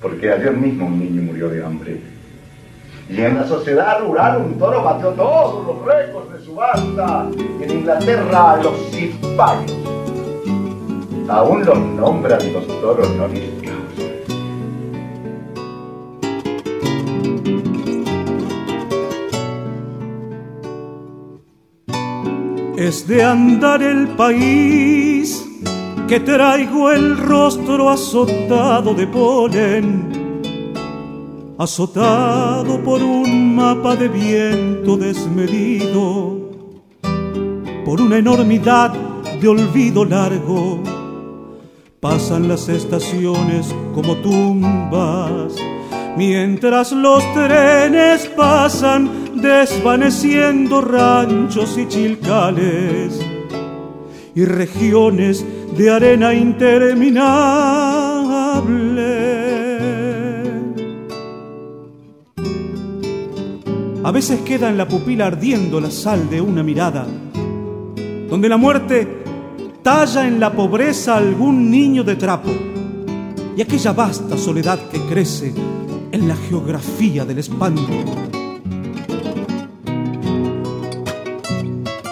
Porque 0.00 0.30
ayer 0.30 0.56
mismo 0.56 0.86
un 0.86 0.98
niño 0.98 1.22
murió 1.22 1.50
de 1.50 1.64
hambre. 1.64 2.00
Y 3.10 3.20
en 3.20 3.34
la 3.34 3.46
sociedad 3.46 4.00
rural 4.00 4.40
un 4.40 4.58
toro 4.58 4.82
batió 4.82 5.10
todos 5.10 5.66
los 5.66 5.84
récords 5.84 6.32
de 6.32 6.44
su 6.46 6.54
banda. 6.54 7.28
En 7.60 7.70
Inglaterra 7.70 8.56
los 8.62 9.36
varios. 9.36 9.83
Aún 11.28 11.64
los 11.64 11.78
nombran 11.78 12.52
los 12.52 12.66
toros 12.80 13.08
nobiliarios. 13.16 13.74
Es 22.76 23.08
de 23.08 23.24
andar 23.24 23.82
el 23.82 24.08
país 24.08 25.42
que 26.06 26.20
traigo 26.20 26.90
el 26.90 27.16
rostro 27.16 27.88
azotado 27.88 28.92
de 28.92 29.06
polen, 29.06 30.74
azotado 31.56 32.78
por 32.82 33.02
un 33.02 33.56
mapa 33.56 33.96
de 33.96 34.08
viento 34.08 34.98
desmedido, 34.98 36.36
por 37.86 38.02
una 38.02 38.18
enormidad 38.18 38.92
de 39.40 39.48
olvido 39.48 40.04
largo. 40.04 40.93
Pasan 42.04 42.48
las 42.48 42.68
estaciones 42.68 43.74
como 43.94 44.16
tumbas, 44.16 45.54
mientras 46.18 46.92
los 46.92 47.24
trenes 47.32 48.26
pasan 48.36 49.40
desvaneciendo 49.40 50.82
ranchos 50.82 51.78
y 51.78 51.88
chilcales 51.88 53.18
y 54.34 54.44
regiones 54.44 55.42
de 55.78 55.90
arena 55.90 56.34
interminable. 56.34 57.14
A 64.04 64.10
veces 64.12 64.40
queda 64.40 64.68
en 64.68 64.76
la 64.76 64.86
pupila 64.86 65.28
ardiendo 65.28 65.80
la 65.80 65.90
sal 65.90 66.28
de 66.28 66.42
una 66.42 66.62
mirada, 66.62 67.06
donde 68.28 68.50
la 68.50 68.58
muerte 68.58 69.23
talla 69.84 70.26
en 70.26 70.40
la 70.40 70.50
pobreza 70.50 71.18
algún 71.18 71.70
niño 71.70 72.02
de 72.02 72.16
trapo 72.16 72.50
y 73.54 73.60
aquella 73.60 73.92
vasta 73.92 74.38
soledad 74.38 74.78
que 74.90 74.98
crece 75.00 75.52
en 76.10 76.26
la 76.26 76.34
geografía 76.36 77.26
del 77.26 77.38
espanto. 77.40 77.92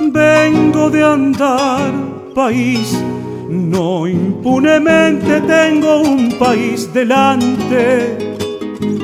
Vengo 0.03 0.91
de 0.91 1.03
andar 1.03 1.93
país, 2.35 3.03
no 3.49 4.07
impunemente 4.07 5.41
tengo 5.41 6.03
un 6.03 6.39
país 6.39 6.93
delante. 6.93 8.37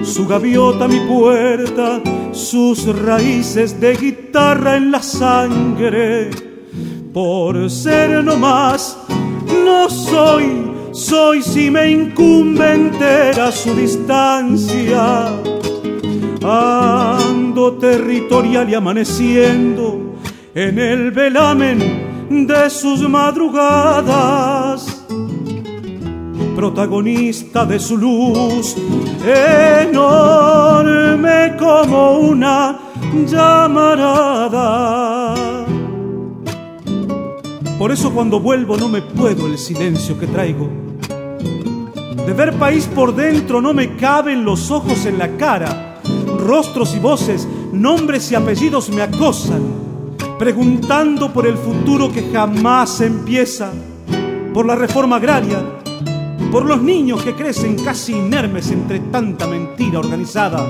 Su 0.02 0.26
gaviota 0.26 0.86
mi 0.86 1.00
puerta, 1.00 2.02
sus 2.32 2.84
raíces 2.98 3.80
de 3.80 3.96
guitarra 3.96 4.76
en 4.76 4.90
la 4.90 5.02
sangre. 5.02 6.47
Por 7.18 7.58
ser 7.68 8.22
no 8.22 8.36
más, 8.36 8.96
no 9.64 9.90
soy, 9.90 10.70
soy 10.92 11.42
si 11.42 11.68
me 11.68 11.90
incumbe 11.90 12.74
entera 12.74 13.50
su 13.50 13.74
distancia. 13.74 15.26
Ando 16.44 17.72
territorial 17.72 18.70
y 18.70 18.74
amaneciendo 18.76 20.14
en 20.54 20.78
el 20.78 21.10
velamen 21.10 22.46
de 22.46 22.70
sus 22.70 23.00
madrugadas, 23.08 25.04
protagonista 26.54 27.66
de 27.66 27.80
su 27.80 27.96
luz, 27.96 28.76
enorme 29.80 31.56
como 31.58 32.18
una 32.18 32.78
llamarada. 33.26 34.78
Por 37.78 37.92
eso 37.92 38.12
cuando 38.12 38.40
vuelvo 38.40 38.76
no 38.76 38.88
me 38.88 39.02
puedo 39.02 39.46
el 39.46 39.56
silencio 39.56 40.18
que 40.18 40.26
traigo. 40.26 40.68
De 42.26 42.32
ver 42.32 42.54
país 42.54 42.86
por 42.86 43.14
dentro 43.14 43.62
no 43.62 43.72
me 43.72 43.96
caben 43.96 44.44
los 44.44 44.70
ojos 44.70 45.06
en 45.06 45.18
la 45.18 45.28
cara. 45.36 46.00
Rostros 46.38 46.94
y 46.94 46.98
voces, 46.98 47.46
nombres 47.72 48.30
y 48.32 48.34
apellidos 48.34 48.90
me 48.90 49.02
acosan 49.02 49.88
preguntando 50.38 51.32
por 51.32 51.46
el 51.46 51.56
futuro 51.56 52.12
que 52.12 52.30
jamás 52.32 53.00
empieza, 53.00 53.72
por 54.54 54.64
la 54.64 54.76
reforma 54.76 55.16
agraria, 55.16 55.58
por 56.52 56.64
los 56.64 56.80
niños 56.80 57.24
que 57.24 57.34
crecen 57.34 57.76
casi 57.84 58.12
inermes 58.12 58.70
entre 58.70 59.00
tanta 59.00 59.48
mentira 59.48 59.98
organizada, 59.98 60.64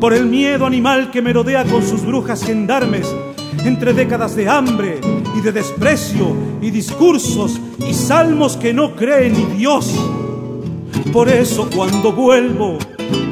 por 0.00 0.12
el 0.12 0.26
miedo 0.26 0.66
animal 0.66 1.12
que 1.12 1.22
merodea 1.22 1.64
con 1.64 1.82
sus 1.82 2.04
brujas 2.04 2.44
gendarmes 2.44 3.14
entre 3.64 3.92
décadas 3.92 4.34
de 4.34 4.48
hambre 4.48 5.00
y 5.36 5.40
de 5.40 5.52
desprecio 5.52 6.34
y 6.60 6.70
discursos 6.70 7.60
y 7.78 7.94
salmos 7.94 8.56
que 8.56 8.72
no 8.72 8.94
creen 8.96 9.32
ni 9.34 9.44
Dios. 9.58 9.94
Por 11.12 11.28
eso 11.28 11.68
cuando 11.74 12.12
vuelvo 12.12 12.78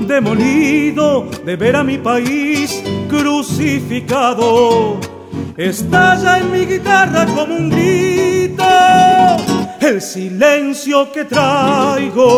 demolido 0.07 1.29
de 1.45 1.57
ver 1.57 1.77
a 1.77 1.85
mi 1.85 1.99
país 1.99 2.83
crucificado, 3.09 4.99
estalla 5.57 6.39
en 6.39 6.51
mi 6.53 6.67
guitarra 6.67 7.27
como 7.27 7.55
un 7.55 7.71
grito 7.71 8.65
el 9.81 10.01
silencio 10.01 11.11
que 11.13 11.25
traigo. 11.25 12.31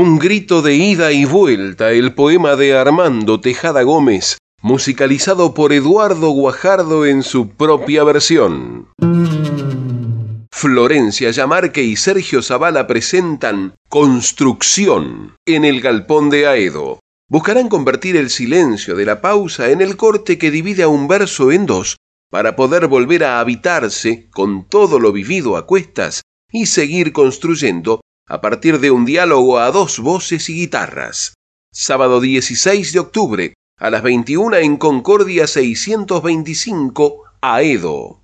Un 0.00 0.20
grito 0.20 0.62
de 0.62 0.76
ida 0.76 1.10
y 1.10 1.24
vuelta, 1.24 1.90
el 1.90 2.14
poema 2.14 2.54
de 2.54 2.78
Armando 2.78 3.40
Tejada 3.40 3.82
Gómez, 3.82 4.38
musicalizado 4.62 5.54
por 5.54 5.72
Eduardo 5.72 6.30
Guajardo 6.30 7.04
en 7.04 7.24
su 7.24 7.48
propia 7.48 8.04
versión. 8.04 8.86
Florencia 10.52 11.32
Yamarque 11.32 11.82
y 11.82 11.96
Sergio 11.96 12.42
Zavala 12.42 12.86
presentan 12.86 13.74
Construcción 13.88 15.34
en 15.44 15.64
el 15.64 15.80
Galpón 15.80 16.30
de 16.30 16.46
Aedo. 16.46 17.00
Buscarán 17.28 17.68
convertir 17.68 18.16
el 18.16 18.30
silencio 18.30 18.94
de 18.94 19.04
la 19.04 19.20
pausa 19.20 19.70
en 19.70 19.80
el 19.80 19.96
corte 19.96 20.38
que 20.38 20.52
divide 20.52 20.84
a 20.84 20.88
un 20.88 21.08
verso 21.08 21.50
en 21.50 21.66
dos 21.66 21.96
para 22.30 22.54
poder 22.54 22.86
volver 22.86 23.24
a 23.24 23.40
habitarse 23.40 24.28
con 24.30 24.68
todo 24.68 25.00
lo 25.00 25.10
vivido 25.10 25.56
a 25.56 25.66
cuestas 25.66 26.22
y 26.52 26.66
seguir 26.66 27.12
construyendo 27.12 28.00
a 28.28 28.40
partir 28.40 28.78
de 28.78 28.90
un 28.90 29.04
diálogo 29.04 29.58
a 29.58 29.70
dos 29.70 29.98
voces 29.98 30.48
y 30.50 30.54
guitarras. 30.54 31.34
Sábado 31.72 32.20
16 32.20 32.92
de 32.92 32.98
octubre 32.98 33.54
a 33.78 33.90
las 33.90 34.02
21 34.02 34.56
en 34.56 34.76
Concordia 34.76 35.46
625, 35.46 37.22
Aedo. 37.40 38.22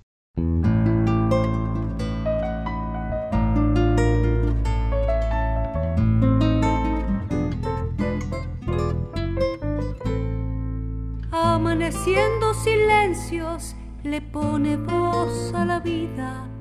Amaneciendo 11.31 12.53
silencios 12.53 13.75
le 14.03 14.21
pone 14.21 14.77
voz 14.77 15.53
a 15.53 15.65
la 15.65 15.79
vida 15.79 16.54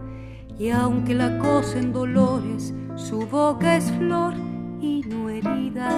y 0.59 0.71
aunque 0.71 1.15
la 1.15 1.39
cosen 1.39 1.93
dolores, 1.93 2.73
su 2.95 3.27
boca 3.27 3.77
es 3.77 3.91
flor 3.93 4.35
y 4.81 5.03
no 5.09 5.29
herida. 5.29 5.91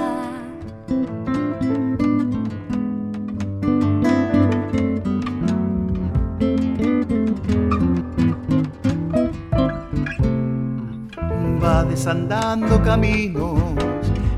Va 11.62 11.84
desandando 11.84 12.82
caminos 12.82 13.60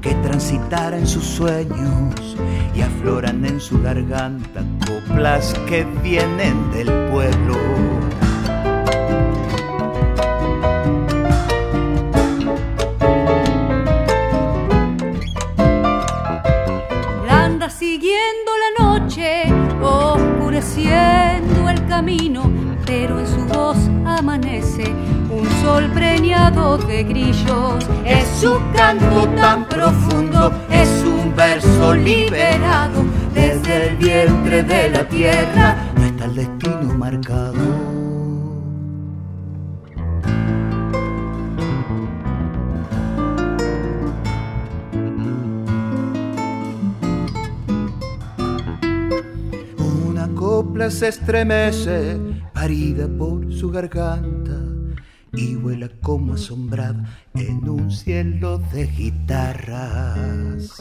que 0.01 0.15
transitara 0.17 0.99
en 0.99 1.07
sus 1.07 1.25
sueños 1.25 2.37
y 2.75 2.81
afloran 2.81 3.45
en 3.45 3.61
su 3.61 3.81
garganta 3.81 4.65
coplas 4.87 5.55
que 5.69 5.85
vienen 6.03 6.71
del 6.73 6.87
pueblo. 7.11 8.18
Pero 22.87 23.19
en 23.19 23.27
su 23.27 23.45
voz 23.47 23.77
amanece 24.07 24.85
un 25.31 25.49
sol 25.63 25.91
preñado 25.93 26.79
de 26.79 27.03
grillos. 27.03 27.85
Es 28.05 28.25
su 28.41 28.57
canto 28.73 29.27
tan 29.35 29.69
profundo, 29.69 30.53
es 30.71 30.89
un 31.05 31.35
verso 31.35 31.95
liberado 31.95 33.05
desde 33.35 33.89
el 33.89 33.97
vientre 33.97 34.63
de 34.63 34.91
la 34.91 35.09
tierra. 35.09 35.77
No 35.97 36.05
está 36.05 36.27
el 36.27 36.35
destino 36.37 36.95
marcado. 36.97 37.58
Se 50.91 51.09
estremece, 51.09 52.17
parida 52.55 53.09
por 53.09 53.53
su 53.53 53.71
garganta, 53.71 54.59
y 55.33 55.55
vuela 55.55 55.89
como 56.01 56.35
asombrada 56.35 57.05
en 57.35 57.69
un 57.69 57.91
cielo 57.91 58.59
de 58.73 58.87
guitarras. 58.87 60.79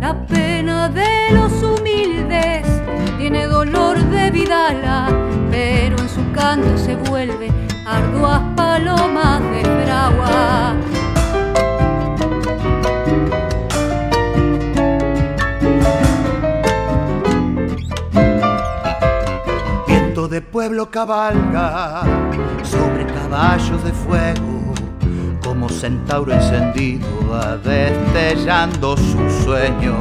La 0.00 0.26
pena 0.26 0.88
de 0.88 1.34
los 1.34 1.52
humildes 1.62 2.66
tiene 3.18 3.46
dolor 3.46 3.98
de 4.10 4.30
vidala, 4.30 5.08
pero 5.50 5.98
en 5.98 6.08
su 6.08 6.32
canto 6.32 6.78
se 6.78 6.96
vuelve 6.96 7.69
arduas 7.90 8.40
palomas 8.56 9.40
de 9.50 9.62
fragua. 9.64 10.76
Viento 19.86 20.28
de 20.28 20.40
pueblo 20.40 20.90
cabalga 20.90 22.02
sobre 22.62 23.04
caballos 23.06 23.82
de 23.82 23.92
fuego, 23.92 24.72
como 25.42 25.68
centauro 25.68 26.32
encendido 26.32 27.08
destellando 27.64 28.96
su 28.96 29.18
sueño. 29.42 29.98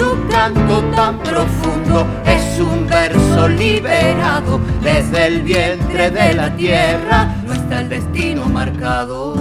Su 0.00 0.16
canto 0.30 0.82
tan 0.96 1.18
profundo, 1.18 2.06
es 2.24 2.58
un 2.58 2.86
verso 2.86 3.46
liberado 3.48 4.58
desde 4.82 5.26
el 5.26 5.42
vientre 5.42 6.10
de 6.10 6.32
la 6.32 6.56
tierra, 6.56 7.36
no 7.44 7.52
está 7.52 7.82
el 7.82 7.90
destino 7.90 8.46
marcado. 8.46 9.34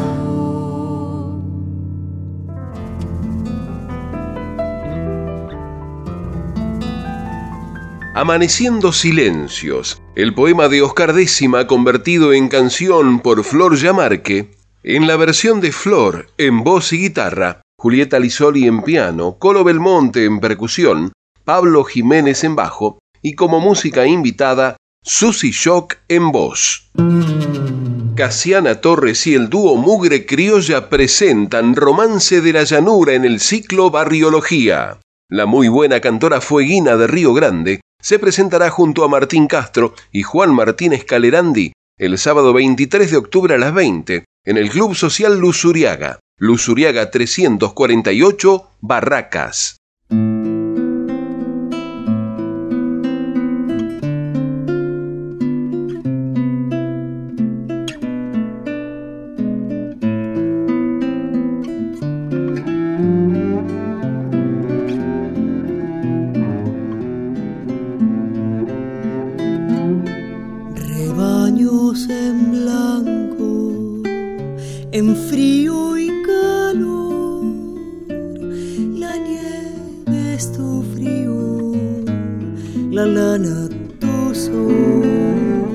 Amaneciendo 8.13 8.91
Silencios, 8.91 10.01
el 10.17 10.33
poema 10.33 10.67
de 10.67 10.81
Oscar 10.81 11.13
Décima 11.13 11.67
convertido 11.67 12.33
en 12.33 12.49
canción 12.49 13.21
por 13.21 13.45
Flor 13.45 13.77
Yamarque, 13.77 14.51
en 14.83 15.07
la 15.07 15.15
versión 15.15 15.61
de 15.61 15.71
Flor 15.71 16.27
en 16.37 16.65
voz 16.65 16.91
y 16.91 16.97
guitarra, 16.97 17.61
Julieta 17.81 18.19
Lisoli 18.19 18.67
en 18.67 18.81
piano, 18.81 19.37
Colo 19.39 19.63
Belmonte 19.63 20.25
en 20.25 20.41
percusión, 20.41 21.13
Pablo 21.45 21.85
Jiménez 21.85 22.43
en 22.43 22.53
bajo 22.53 22.99
y 23.21 23.35
como 23.35 23.61
música 23.61 24.05
invitada, 24.05 24.75
Susy 25.01 25.51
Shock 25.51 25.95
en 26.09 26.29
voz. 26.33 26.91
Casiana 28.17 28.81
Torres 28.81 29.25
y 29.27 29.35
el 29.35 29.49
dúo 29.49 29.77
Mugre 29.77 30.25
Criolla 30.25 30.89
presentan 30.89 31.73
Romance 31.73 32.41
de 32.41 32.51
la 32.51 32.65
Llanura 32.65 33.13
en 33.13 33.23
el 33.23 33.39
ciclo 33.39 33.89
Barriología. 33.89 34.99
La 35.29 35.45
muy 35.45 35.69
buena 35.69 36.01
cantora 36.01 36.41
fueguina 36.41 36.97
de 36.97 37.07
Río 37.07 37.33
Grande 37.33 37.79
se 38.01 38.19
presentará 38.19 38.69
junto 38.69 39.05
a 39.05 39.07
Martín 39.07 39.47
Castro 39.47 39.93
y 40.11 40.23
Juan 40.23 40.53
Martínez 40.53 41.05
Calerandi 41.05 41.71
el 41.97 42.17
sábado 42.17 42.51
23 42.51 43.09
de 43.09 43.17
octubre 43.17 43.55
a 43.55 43.57
las 43.57 43.73
20 43.73 44.25
en 44.45 44.57
el 44.57 44.69
Club 44.69 44.95
Social 44.95 45.39
Luzuriaga, 45.39 46.19
Luzuriaga 46.37 47.11
348, 47.11 48.69
Barracas. 48.79 49.78
En 74.91 75.15
frío 75.15 75.97
y 75.97 76.07
calor, 76.23 77.43
la 78.97 79.15
nieve 79.17 80.33
es 80.33 80.51
tu 80.51 80.83
frío, 80.95 81.73
la 82.91 83.05
lana 83.05 83.69
tu 83.99 84.33
sol, 84.33 85.71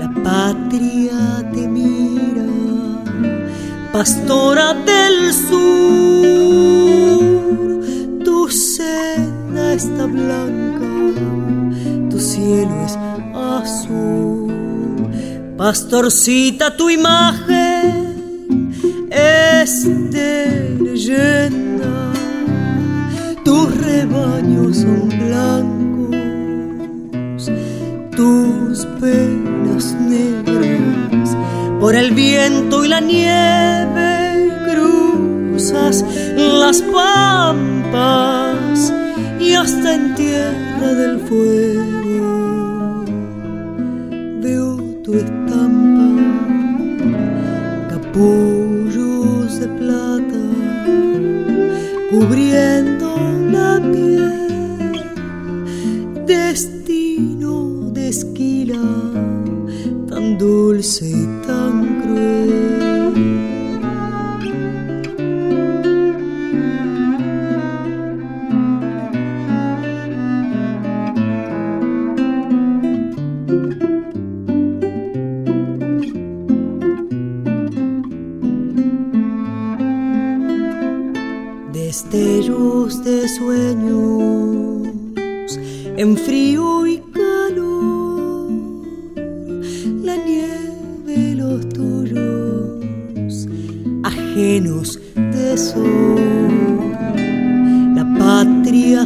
la 0.00 0.12
patria 0.24 1.48
te 1.54 1.68
mira, 1.68 2.48
pastora 3.92 4.74
del 4.74 5.32
sur, 5.32 5.60
tu 8.24 8.48
senda 8.48 9.74
está 9.74 10.06
blanca, 10.06 10.88
tu 12.10 12.18
cielo 12.18 12.84
es 12.84 12.98
azul. 13.32 14.42
Pastorcita, 15.56 16.76
tu 16.76 16.90
imagen 16.90 17.71
Tus 23.44 23.76
rebaños 23.76 24.78
son 24.78 25.08
blancos, 25.08 26.16
tus 28.16 28.86
penas 28.98 29.94
negras. 30.00 31.36
Por 31.80 31.94
el 31.94 32.12
viento 32.12 32.82
y 32.84 32.88
la 32.88 33.00
nieve 33.00 34.50
cruzas 34.70 36.04
las 36.36 36.80
pampas 36.80 38.90
y 39.38 39.54
hasta 39.54 39.94
en 39.94 40.14
tierra 40.14 40.94
del 40.94 41.20
fuego 41.20 41.91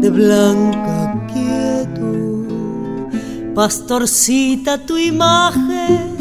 de 0.00 0.10
blanca 0.10 1.26
quietud, 1.32 2.46
pastorcita 3.54 4.78
tu 4.78 4.96
imagen 4.96 6.12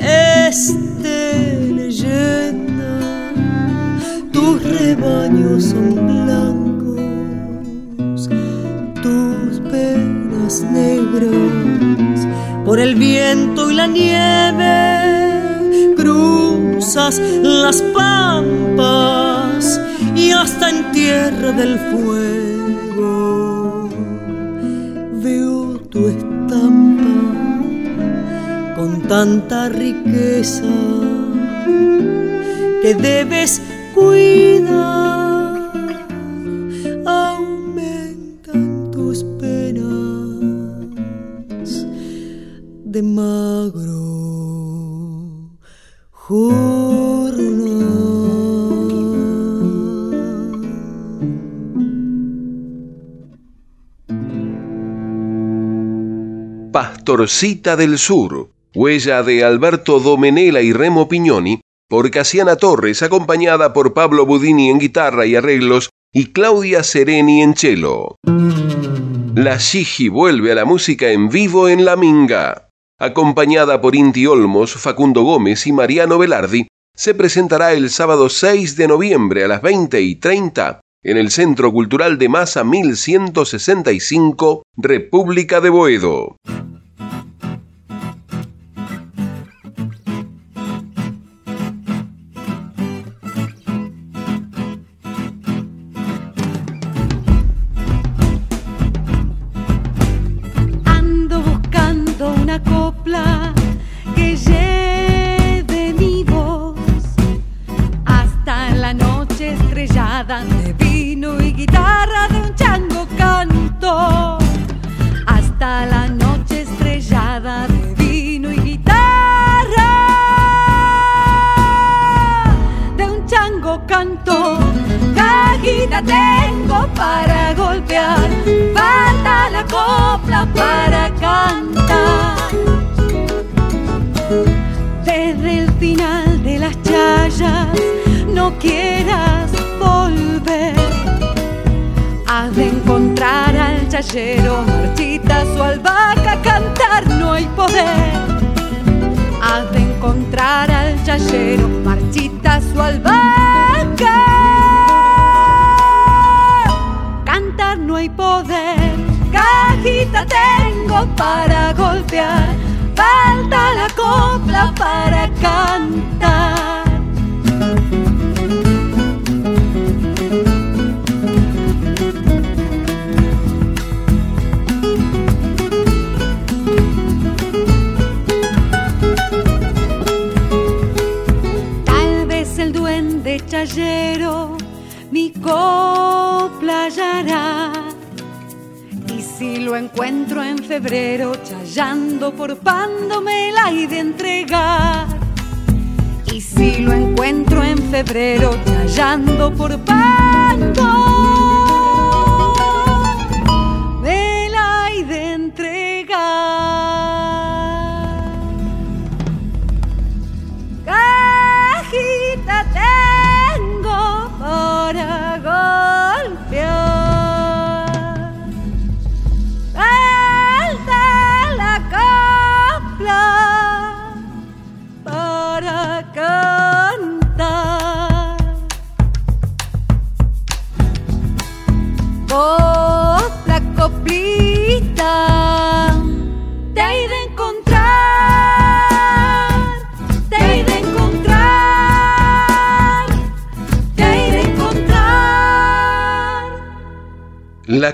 es 0.00 0.74
de 1.02 1.72
leyenda, 1.74 3.00
tus 4.32 4.62
rebaños 4.62 5.64
son 5.64 5.94
blancos, 6.06 7.00
tus 9.02 9.60
penas 9.70 10.62
negras, 10.72 11.55
por 12.76 12.82
el 12.82 12.96
viento 12.96 13.70
y 13.70 13.74
la 13.74 13.86
nieve 13.86 15.94
cruzas 15.96 17.18
las 17.18 17.80
pampas 17.96 19.80
y 20.14 20.32
hasta 20.32 20.68
en 20.68 20.92
tierra 20.92 21.52
del 21.52 21.78
fuego 21.78 23.88
veo 25.22 25.78
tu 25.88 26.08
estampa 26.08 27.64
con 28.76 29.00
tanta 29.08 29.70
riqueza 29.70 30.68
que 32.82 32.94
debes 32.94 33.62
descuida, 33.96 35.05
Pastorcita 57.16 57.76
del 57.76 57.96
Sur, 57.96 58.50
huella 58.74 59.22
de 59.22 59.42
Alberto 59.42 60.00
Domenela 60.00 60.60
y 60.60 60.74
Remo 60.74 61.08
Pignoni, 61.08 61.62
por 61.88 62.10
Casiana 62.10 62.56
Torres, 62.56 63.02
acompañada 63.02 63.72
por 63.72 63.94
Pablo 63.94 64.26
Budini 64.26 64.68
en 64.68 64.78
guitarra 64.78 65.24
y 65.24 65.34
arreglos 65.34 65.88
y 66.12 66.26
Claudia 66.26 66.82
Sereni 66.82 67.40
en 67.40 67.56
cello. 67.56 68.16
La 69.34 69.56
Shiji 69.56 70.10
vuelve 70.10 70.52
a 70.52 70.56
la 70.56 70.66
música 70.66 71.10
en 71.10 71.30
vivo 71.30 71.70
en 71.70 71.86
La 71.86 71.96
Minga. 71.96 72.68
Acompañada 72.98 73.80
por 73.80 73.96
Inti 73.96 74.26
Olmos, 74.26 74.74
Facundo 74.74 75.22
Gómez 75.22 75.66
y 75.66 75.72
Mariano 75.72 76.18
Velardi, 76.18 76.68
se 76.94 77.14
presentará 77.14 77.72
el 77.72 77.88
sábado 77.88 78.28
6 78.28 78.76
de 78.76 78.88
noviembre 78.88 79.42
a 79.42 79.48
las 79.48 79.62
20 79.62 80.02
y 80.02 80.16
30 80.16 80.80
en 81.02 81.16
el 81.16 81.30
Centro 81.30 81.72
Cultural 81.72 82.18
de 82.18 82.28
Masa 82.28 82.62
1165, 82.62 84.64
República 84.76 85.62
de 85.62 85.70
Boedo. 85.70 86.36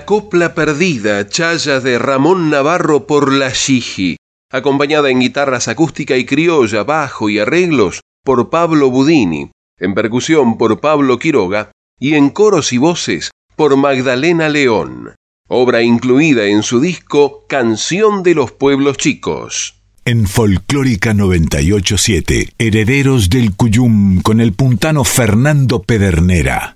La 0.03 0.07
copla 0.07 0.53
perdida, 0.53 1.29
chaya 1.29 1.79
de 1.79 1.97
Ramón 1.97 2.49
Navarro 2.49 3.07
por 3.07 3.31
la 3.31 3.51
Shiji, 3.53 4.17
acompañada 4.51 5.09
en 5.09 5.21
guitarras 5.21 5.69
acústica 5.69 6.17
y 6.17 6.25
criolla, 6.25 6.83
bajo 6.83 7.29
y 7.29 7.39
arreglos 7.39 8.01
por 8.21 8.49
Pablo 8.49 8.89
Budini, 8.89 9.49
en 9.79 9.93
percusión 9.93 10.57
por 10.57 10.81
Pablo 10.81 11.19
Quiroga 11.19 11.71
y 11.97 12.15
en 12.15 12.31
coros 12.31 12.73
y 12.73 12.79
voces 12.79 13.31
por 13.55 13.77
Magdalena 13.77 14.49
León, 14.49 15.15
obra 15.47 15.81
incluida 15.81 16.47
en 16.47 16.63
su 16.63 16.81
disco 16.81 17.45
Canción 17.47 18.23
de 18.23 18.35
los 18.35 18.51
Pueblos 18.51 18.97
Chicos. 18.97 19.75
En 20.03 20.27
Folclórica 20.27 21.13
987, 21.13 22.55
Herederos 22.57 23.29
del 23.29 23.55
Cuyum 23.55 24.21
con 24.21 24.41
el 24.41 24.51
puntano 24.51 25.05
Fernando 25.05 25.81
Pedernera. 25.81 26.75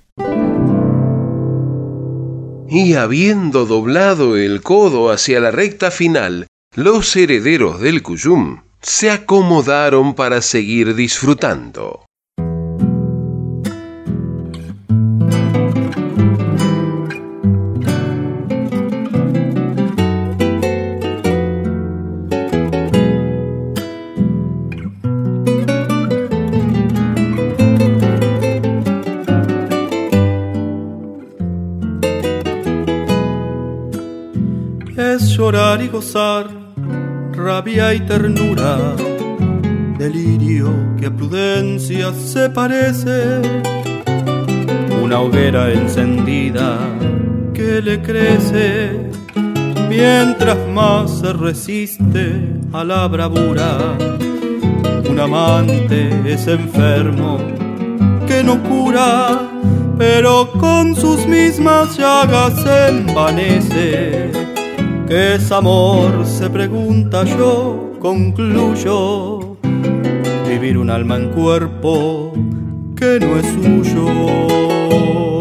Y 2.70 2.94
habiendo 2.94 3.64
doblado 3.64 4.36
el 4.36 4.62
codo 4.62 5.10
hacia 5.10 5.40
la 5.40 5.50
recta 5.50 5.90
final, 5.90 6.46
los 6.74 7.16
herederos 7.16 7.80
del 7.80 8.02
Cuyum 8.02 8.62
se 8.82 9.10
acomodaron 9.10 10.14
para 10.14 10.42
seguir 10.42 10.94
disfrutando. 10.94 12.04
Gozar, 35.88 36.46
rabia 37.32 37.94
y 37.94 38.00
ternura, 38.00 38.94
delirio 39.98 40.72
que 40.98 41.06
a 41.06 41.10
prudencia 41.10 42.12
se 42.12 42.48
parece, 42.50 43.40
una 45.02 45.20
hoguera 45.20 45.72
encendida 45.72 46.78
que 47.54 47.82
le 47.82 48.00
crece, 48.02 49.10
mientras 49.88 50.58
más 50.68 51.20
se 51.20 51.32
resiste 51.32 52.32
a 52.72 52.84
la 52.84 53.08
bravura, 53.08 53.96
un 55.08 55.18
amante 55.18 56.10
es 56.26 56.46
enfermo 56.46 57.38
que 58.28 58.44
no 58.44 58.62
cura, 58.62 59.50
pero 59.96 60.52
con 60.52 60.94
sus 60.94 61.26
mismas 61.26 61.96
llagas 61.96 62.54
envanece. 62.88 64.37
¿Qué 65.08 65.36
es 65.36 65.50
amor? 65.52 66.26
Se 66.26 66.50
pregunta 66.50 67.24
yo, 67.24 67.94
concluyo. 67.98 69.56
Vivir 70.46 70.76
un 70.76 70.90
alma 70.90 71.16
en 71.16 71.30
cuerpo 71.30 72.34
que 72.94 73.18
no 73.18 73.38
es 73.38 73.46
suyo. 73.46 75.37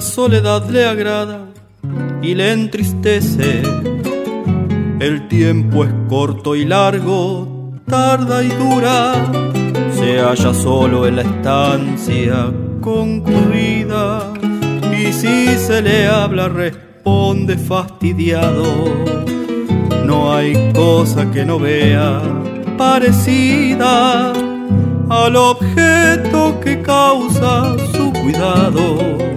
La 0.00 0.06
soledad 0.06 0.64
le 0.70 0.86
agrada 0.86 1.40
y 2.22 2.34
le 2.34 2.52
entristece. 2.52 3.60
El 4.98 5.28
tiempo 5.28 5.84
es 5.84 5.92
corto 6.08 6.56
y 6.56 6.64
largo, 6.64 7.74
tarda 7.86 8.42
y 8.42 8.48
dura. 8.48 9.30
Se 9.92 10.18
halla 10.18 10.54
solo 10.54 11.06
en 11.06 11.16
la 11.16 11.22
estancia 11.22 12.50
concurrida 12.80 14.32
y 14.90 15.12
si 15.12 15.48
se 15.58 15.82
le 15.82 16.06
habla 16.06 16.48
responde 16.48 17.58
fastidiado. 17.58 18.64
No 20.06 20.32
hay 20.32 20.72
cosa 20.72 21.30
que 21.30 21.44
no 21.44 21.58
vea 21.58 22.22
parecida 22.78 24.32
al 25.10 25.36
objeto 25.36 26.58
que 26.58 26.80
causa 26.80 27.76
su 27.92 28.10
cuidado 28.14 29.29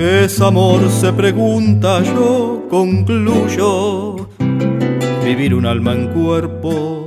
¿Qué 0.00 0.24
es 0.24 0.40
amor? 0.40 0.88
Se 0.88 1.12
pregunta 1.12 2.02
yo, 2.02 2.66
concluyo. 2.70 4.16
Vivir 5.22 5.54
un 5.54 5.66
alma 5.66 5.92
en 5.92 6.08
cuerpo 6.08 6.99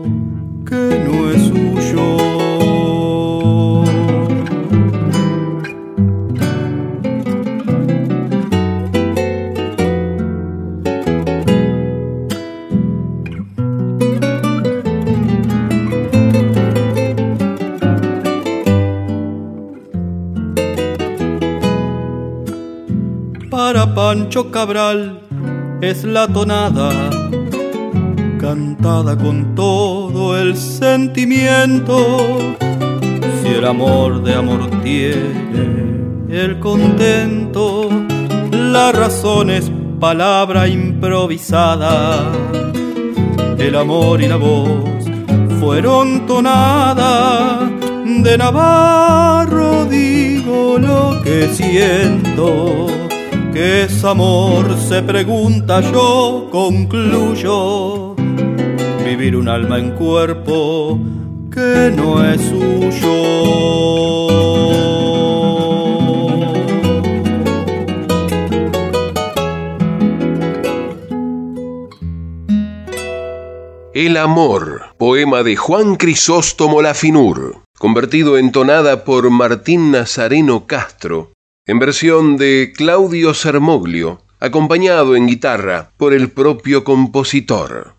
Pancho 24.13 24.51
Cabral 24.51 25.21
es 25.81 26.03
la 26.03 26.27
tonada, 26.27 26.91
cantada 28.39 29.17
con 29.17 29.55
todo 29.55 30.37
el 30.39 30.55
sentimiento. 30.55 31.97
Si 33.41 33.47
el 33.47 33.65
amor 33.65 34.21
de 34.21 34.35
amor 34.35 34.69
tiene 34.83 36.29
el 36.29 36.59
contento, 36.59 37.89
la 38.51 38.91
razón 38.91 39.49
es 39.49 39.71
palabra 39.99 40.67
improvisada. 40.67 42.31
El 43.57 43.75
amor 43.75 44.21
y 44.21 44.27
la 44.27 44.35
voz 44.35 45.05
fueron 45.59 46.27
tonada. 46.27 47.67
De 48.05 48.37
Navarro 48.37 49.85
digo 49.85 50.77
lo 50.77 51.19
que 51.23 51.47
siento 51.47 53.02
¿Qué 53.53 53.83
es 53.83 54.03
amor? 54.03 54.75
Se 54.79 55.03
pregunta 55.03 55.79
yo, 55.81 56.49
concluyo. 56.51 58.15
Vivir 59.05 59.35
un 59.35 59.47
alma 59.47 59.77
en 59.77 59.91
cuerpo 59.91 60.99
que 61.51 61.93
no 61.95 62.27
es 62.27 62.41
suyo. 62.41 63.43
El 73.93 74.17
amor, 74.17 74.81
poema 74.97 75.43
de 75.43 75.55
Juan 75.55 75.97
Crisóstomo 75.97 76.81
Lafinur, 76.81 77.57
convertido 77.77 78.39
en 78.39 78.51
tonada 78.51 79.05
por 79.05 79.29
Martín 79.29 79.91
Nazareno 79.91 80.65
Castro 80.65 81.32
en 81.65 81.79
versión 81.79 82.35
de 82.35 82.73
Claudio 82.75 83.33
Sermoglio, 83.33 84.21
acompañado 84.39 85.15
en 85.15 85.27
guitarra 85.27 85.91
por 85.95 86.13
el 86.13 86.29
propio 86.29 86.83
compositor. 86.83 87.95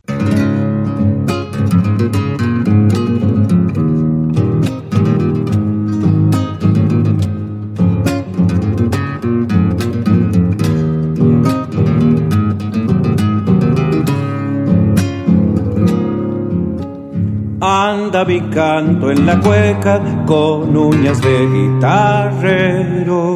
Canto 18.23 19.11
en 19.11 19.27
la 19.27 19.41
cueca 19.41 20.01
con 20.25 20.77
uñas 20.77 21.21
de 21.21 21.49
guitarrero. 21.49 23.35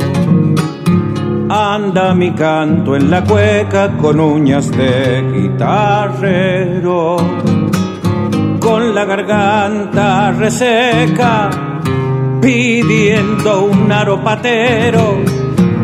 Anda 1.50 2.14
mi 2.14 2.30
canto 2.30 2.94
en 2.94 3.10
la 3.10 3.24
cueca 3.24 3.96
con 3.96 4.20
uñas 4.20 4.70
de 4.70 5.20
guitarrero. 5.34 7.16
Con 8.60 8.94
la 8.94 9.04
garganta 9.04 10.30
reseca 10.30 11.50
pidiendo 12.40 13.64
un 13.64 13.90
aropatero. 13.90 15.16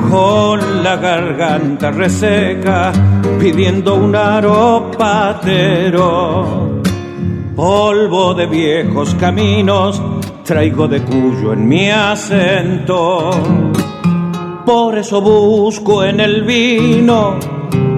Con 0.08 0.84
la 0.84 0.94
garganta 0.94 1.90
reseca 1.90 2.92
pidiendo 3.40 3.96
un 3.96 4.14
aropatero 4.14 5.34
polvo 7.54 8.34
de 8.34 8.46
viejos 8.46 9.14
caminos, 9.14 10.02
traigo 10.44 10.88
de 10.88 11.02
Cuyo 11.02 11.52
en 11.52 11.68
mi 11.68 11.90
acento. 11.90 13.30
Por 14.66 14.98
eso 14.98 15.20
busco 15.20 16.02
en 16.04 16.20
el 16.20 16.42
vino 16.42 17.38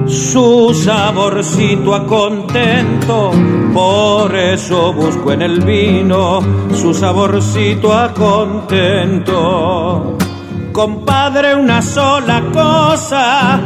su 0.07 0.75
saborcito 0.75 1.95
a 1.95 2.05
contento. 2.07 3.31
Por 3.73 4.35
eso 4.35 4.93
busco 4.93 5.33
en 5.33 5.43
el 5.43 5.61
vino 5.61 6.41
su 6.75 6.93
saborcito 6.93 7.93
a 7.93 8.13
contento. 8.13 9.37
Compadre, 10.73 11.55
una 11.55 11.81
sola 11.81 12.43
cosa, 12.53 13.61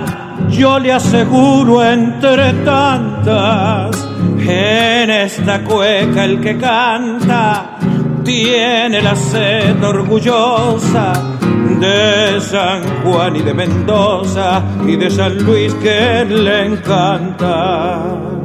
yo 0.48 0.78
le 0.78 0.92
aseguro 0.92 1.82
entre 1.82 2.52
tantas 2.64 4.09
en 4.46 5.10
esta 5.10 5.62
cueca 5.62 6.24
el 6.24 6.40
que 6.40 6.56
canta 6.56 7.78
tiene 8.24 9.00
la 9.00 9.14
sed 9.14 9.82
orgullosa 9.82 11.12
de 11.80 12.40
San 12.40 12.82
Juan 13.02 13.36
y 13.36 13.40
de 13.40 13.54
Mendoza 13.54 14.62
y 14.86 14.96
de 14.96 15.10
San 15.10 15.38
Luis 15.44 15.72
que 15.74 16.24
le 16.24 16.66
encanta. 16.66 18.39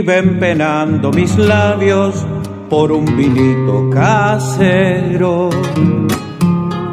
Viven 0.00 0.38
penando 0.40 1.12
mis 1.12 1.36
labios 1.36 2.26
por 2.70 2.90
un 2.90 3.04
vinito 3.04 3.90
casero. 3.90 5.50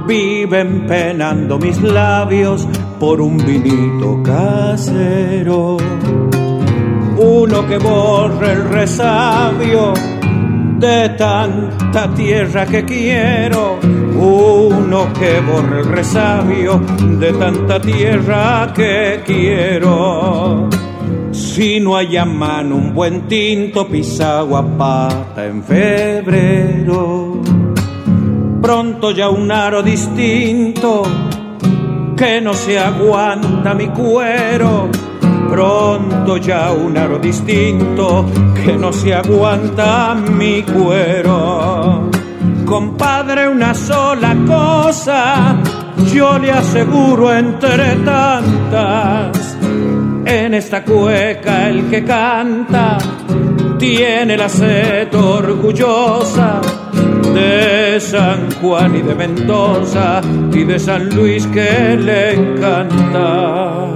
Viven 0.05 0.85
penando 0.85 1.57
mis 1.57 1.81
labios 1.81 2.67
por 2.99 3.21
un 3.21 3.37
vinito 3.37 4.21
casero. 4.21 5.77
Uno 7.17 7.65
que 7.65 7.77
borre 7.77 8.51
el 8.51 8.69
resabio 8.71 9.93
de 10.77 11.09
tanta 11.17 12.13
tierra 12.13 12.65
que 12.65 12.83
quiero. 12.83 13.79
Uno 14.19 15.13
que 15.13 15.39
borre 15.39 15.79
el 15.79 15.85
resabio 15.85 16.81
de 17.19 17.31
tanta 17.31 17.79
tierra 17.79 18.73
que 18.75 19.21
quiero 19.25 20.67
Si 21.57 21.79
no 21.79 21.97
hay 21.97 22.15
a 22.17 22.23
mano 22.23 22.75
un 22.75 22.93
buen 22.93 23.27
tinto, 23.27 23.87
pisagua 23.87 24.61
pata 24.77 25.43
en 25.43 25.63
febrero. 25.63 27.41
Pronto 28.61 29.09
ya 29.09 29.29
un 29.29 29.51
aro 29.51 29.81
distinto 29.81 31.01
que 32.15 32.39
no 32.41 32.53
se 32.53 32.77
aguanta 32.77 33.73
mi 33.73 33.87
cuero. 33.87 34.87
Pronto 35.49 36.37
ya 36.37 36.71
un 36.73 36.95
aro 36.95 37.17
distinto 37.17 38.27
que 38.53 38.73
no 38.73 38.93
se 38.93 39.15
aguanta 39.15 40.13
mi 40.13 40.61
cuero. 40.61 42.11
Compadre, 42.67 43.47
una 43.47 43.73
sola 43.73 44.35
cosa, 44.45 45.55
yo 46.13 46.37
le 46.37 46.51
aseguro 46.51 47.33
entre 47.33 47.95
tantas. 48.05 49.36
En 50.29 50.53
esta 50.53 50.83
cueca 50.83 51.69
el 51.69 51.89
que 51.89 52.03
canta 52.03 52.97
tiene 53.79 54.35
la 54.35 54.49
sed 54.49 55.15
orgullosa 55.15 56.59
de 57.33 57.97
San 58.01 58.51
Juan 58.59 58.97
y 58.97 59.01
de 59.03 59.15
Mendoza 59.15 60.21
y 60.51 60.65
de 60.65 60.79
San 60.79 61.15
Luis 61.15 61.47
que 61.47 61.95
le 61.95 62.33
encanta. 62.33 63.87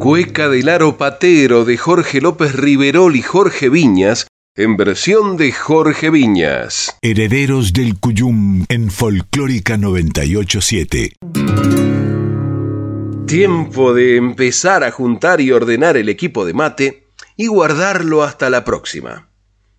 Cueca 0.00 0.48
del 0.48 0.68
Aro 0.68 0.96
Patero 0.96 1.64
de 1.64 1.76
Jorge 1.76 2.20
López 2.20 2.56
Riverol 2.56 3.14
y 3.14 3.22
Jorge 3.22 3.68
Viñas, 3.68 4.26
en 4.56 4.76
versión 4.76 5.36
de 5.36 5.52
Jorge 5.52 6.10
Viñas. 6.10 6.96
Herederos 7.02 7.72
del 7.72 8.00
Cuyum 8.00 8.64
en 8.68 8.90
Folclórica 8.90 9.76
987. 9.76 11.12
Tiempo 13.30 13.94
de 13.94 14.16
empezar 14.16 14.82
a 14.82 14.90
juntar 14.90 15.40
y 15.40 15.52
ordenar 15.52 15.96
el 15.96 16.08
equipo 16.08 16.44
de 16.44 16.52
mate 16.52 17.06
y 17.36 17.46
guardarlo 17.46 18.24
hasta 18.24 18.50
la 18.50 18.64
próxima. 18.64 19.30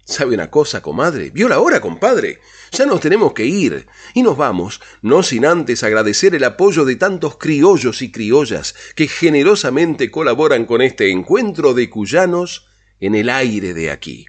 ¿Sabe 0.05 0.35
una 0.35 0.49
cosa, 0.49 0.81
comadre? 0.81 1.31
¿Vio 1.31 1.49
la 1.49 1.59
hora, 1.59 1.81
compadre? 1.81 2.39
Ya 2.71 2.85
nos 2.85 3.01
tenemos 3.01 3.33
que 3.33 3.45
ir. 3.45 3.87
Y 4.13 4.23
nos 4.23 4.37
vamos, 4.37 4.79
no 5.01 5.21
sin 5.21 5.45
antes 5.45 5.83
agradecer 5.83 6.33
el 6.33 6.45
apoyo 6.45 6.85
de 6.85 6.95
tantos 6.95 7.35
criollos 7.35 8.01
y 8.01 8.09
criollas 8.09 8.73
que 8.95 9.09
generosamente 9.09 10.09
colaboran 10.11 10.63
con 10.63 10.81
este 10.81 11.11
encuentro 11.11 11.73
de 11.73 11.89
cuyanos 11.89 12.69
en 13.01 13.15
el 13.15 13.29
aire 13.29 13.73
de 13.73 13.91
aquí. 13.91 14.27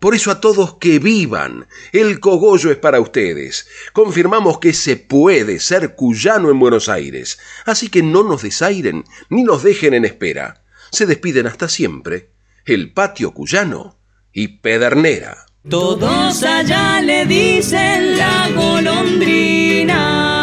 Por 0.00 0.14
eso 0.14 0.30
a 0.30 0.40
todos 0.40 0.74
que 0.74 0.98
vivan, 0.98 1.66
el 1.92 2.20
cogollo 2.20 2.70
es 2.70 2.76
para 2.76 3.00
ustedes. 3.00 3.68
Confirmamos 3.92 4.58
que 4.58 4.72
se 4.72 4.96
puede 4.96 5.60
ser 5.60 5.94
cuyano 5.94 6.50
en 6.50 6.58
Buenos 6.58 6.88
Aires, 6.88 7.38
así 7.64 7.88
que 7.88 8.02
no 8.02 8.22
nos 8.22 8.42
desairen 8.42 9.04
ni 9.28 9.42
nos 9.42 9.62
dejen 9.62 9.94
en 9.94 10.04
espera. 10.04 10.62
Se 10.90 11.06
despiden 11.06 11.46
hasta 11.46 11.68
siempre. 11.68 12.30
El 12.64 12.92
patio 12.92 13.32
cuyano 13.32 13.98
y 14.32 14.48
Pedernera. 14.48 15.46
Todos 15.68 16.42
allá 16.42 17.00
le 17.00 17.26
dicen 17.26 18.18
la 18.18 18.48
golondrina. 18.54 20.35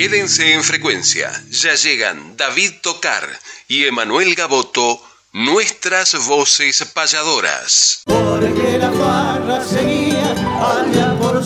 Quédense 0.00 0.54
en 0.54 0.64
frecuencia, 0.64 1.30
ya 1.50 1.74
llegan 1.74 2.34
David 2.34 2.72
Tocar 2.80 3.38
y 3.68 3.84
Emanuel 3.84 4.34
Gaboto, 4.34 4.98
nuestras 5.34 6.26
voces 6.26 6.82
payadoras. 6.94 8.00
Porque 8.06 8.78
la 8.78 9.62
seguía 9.62 10.34
por 11.20 11.44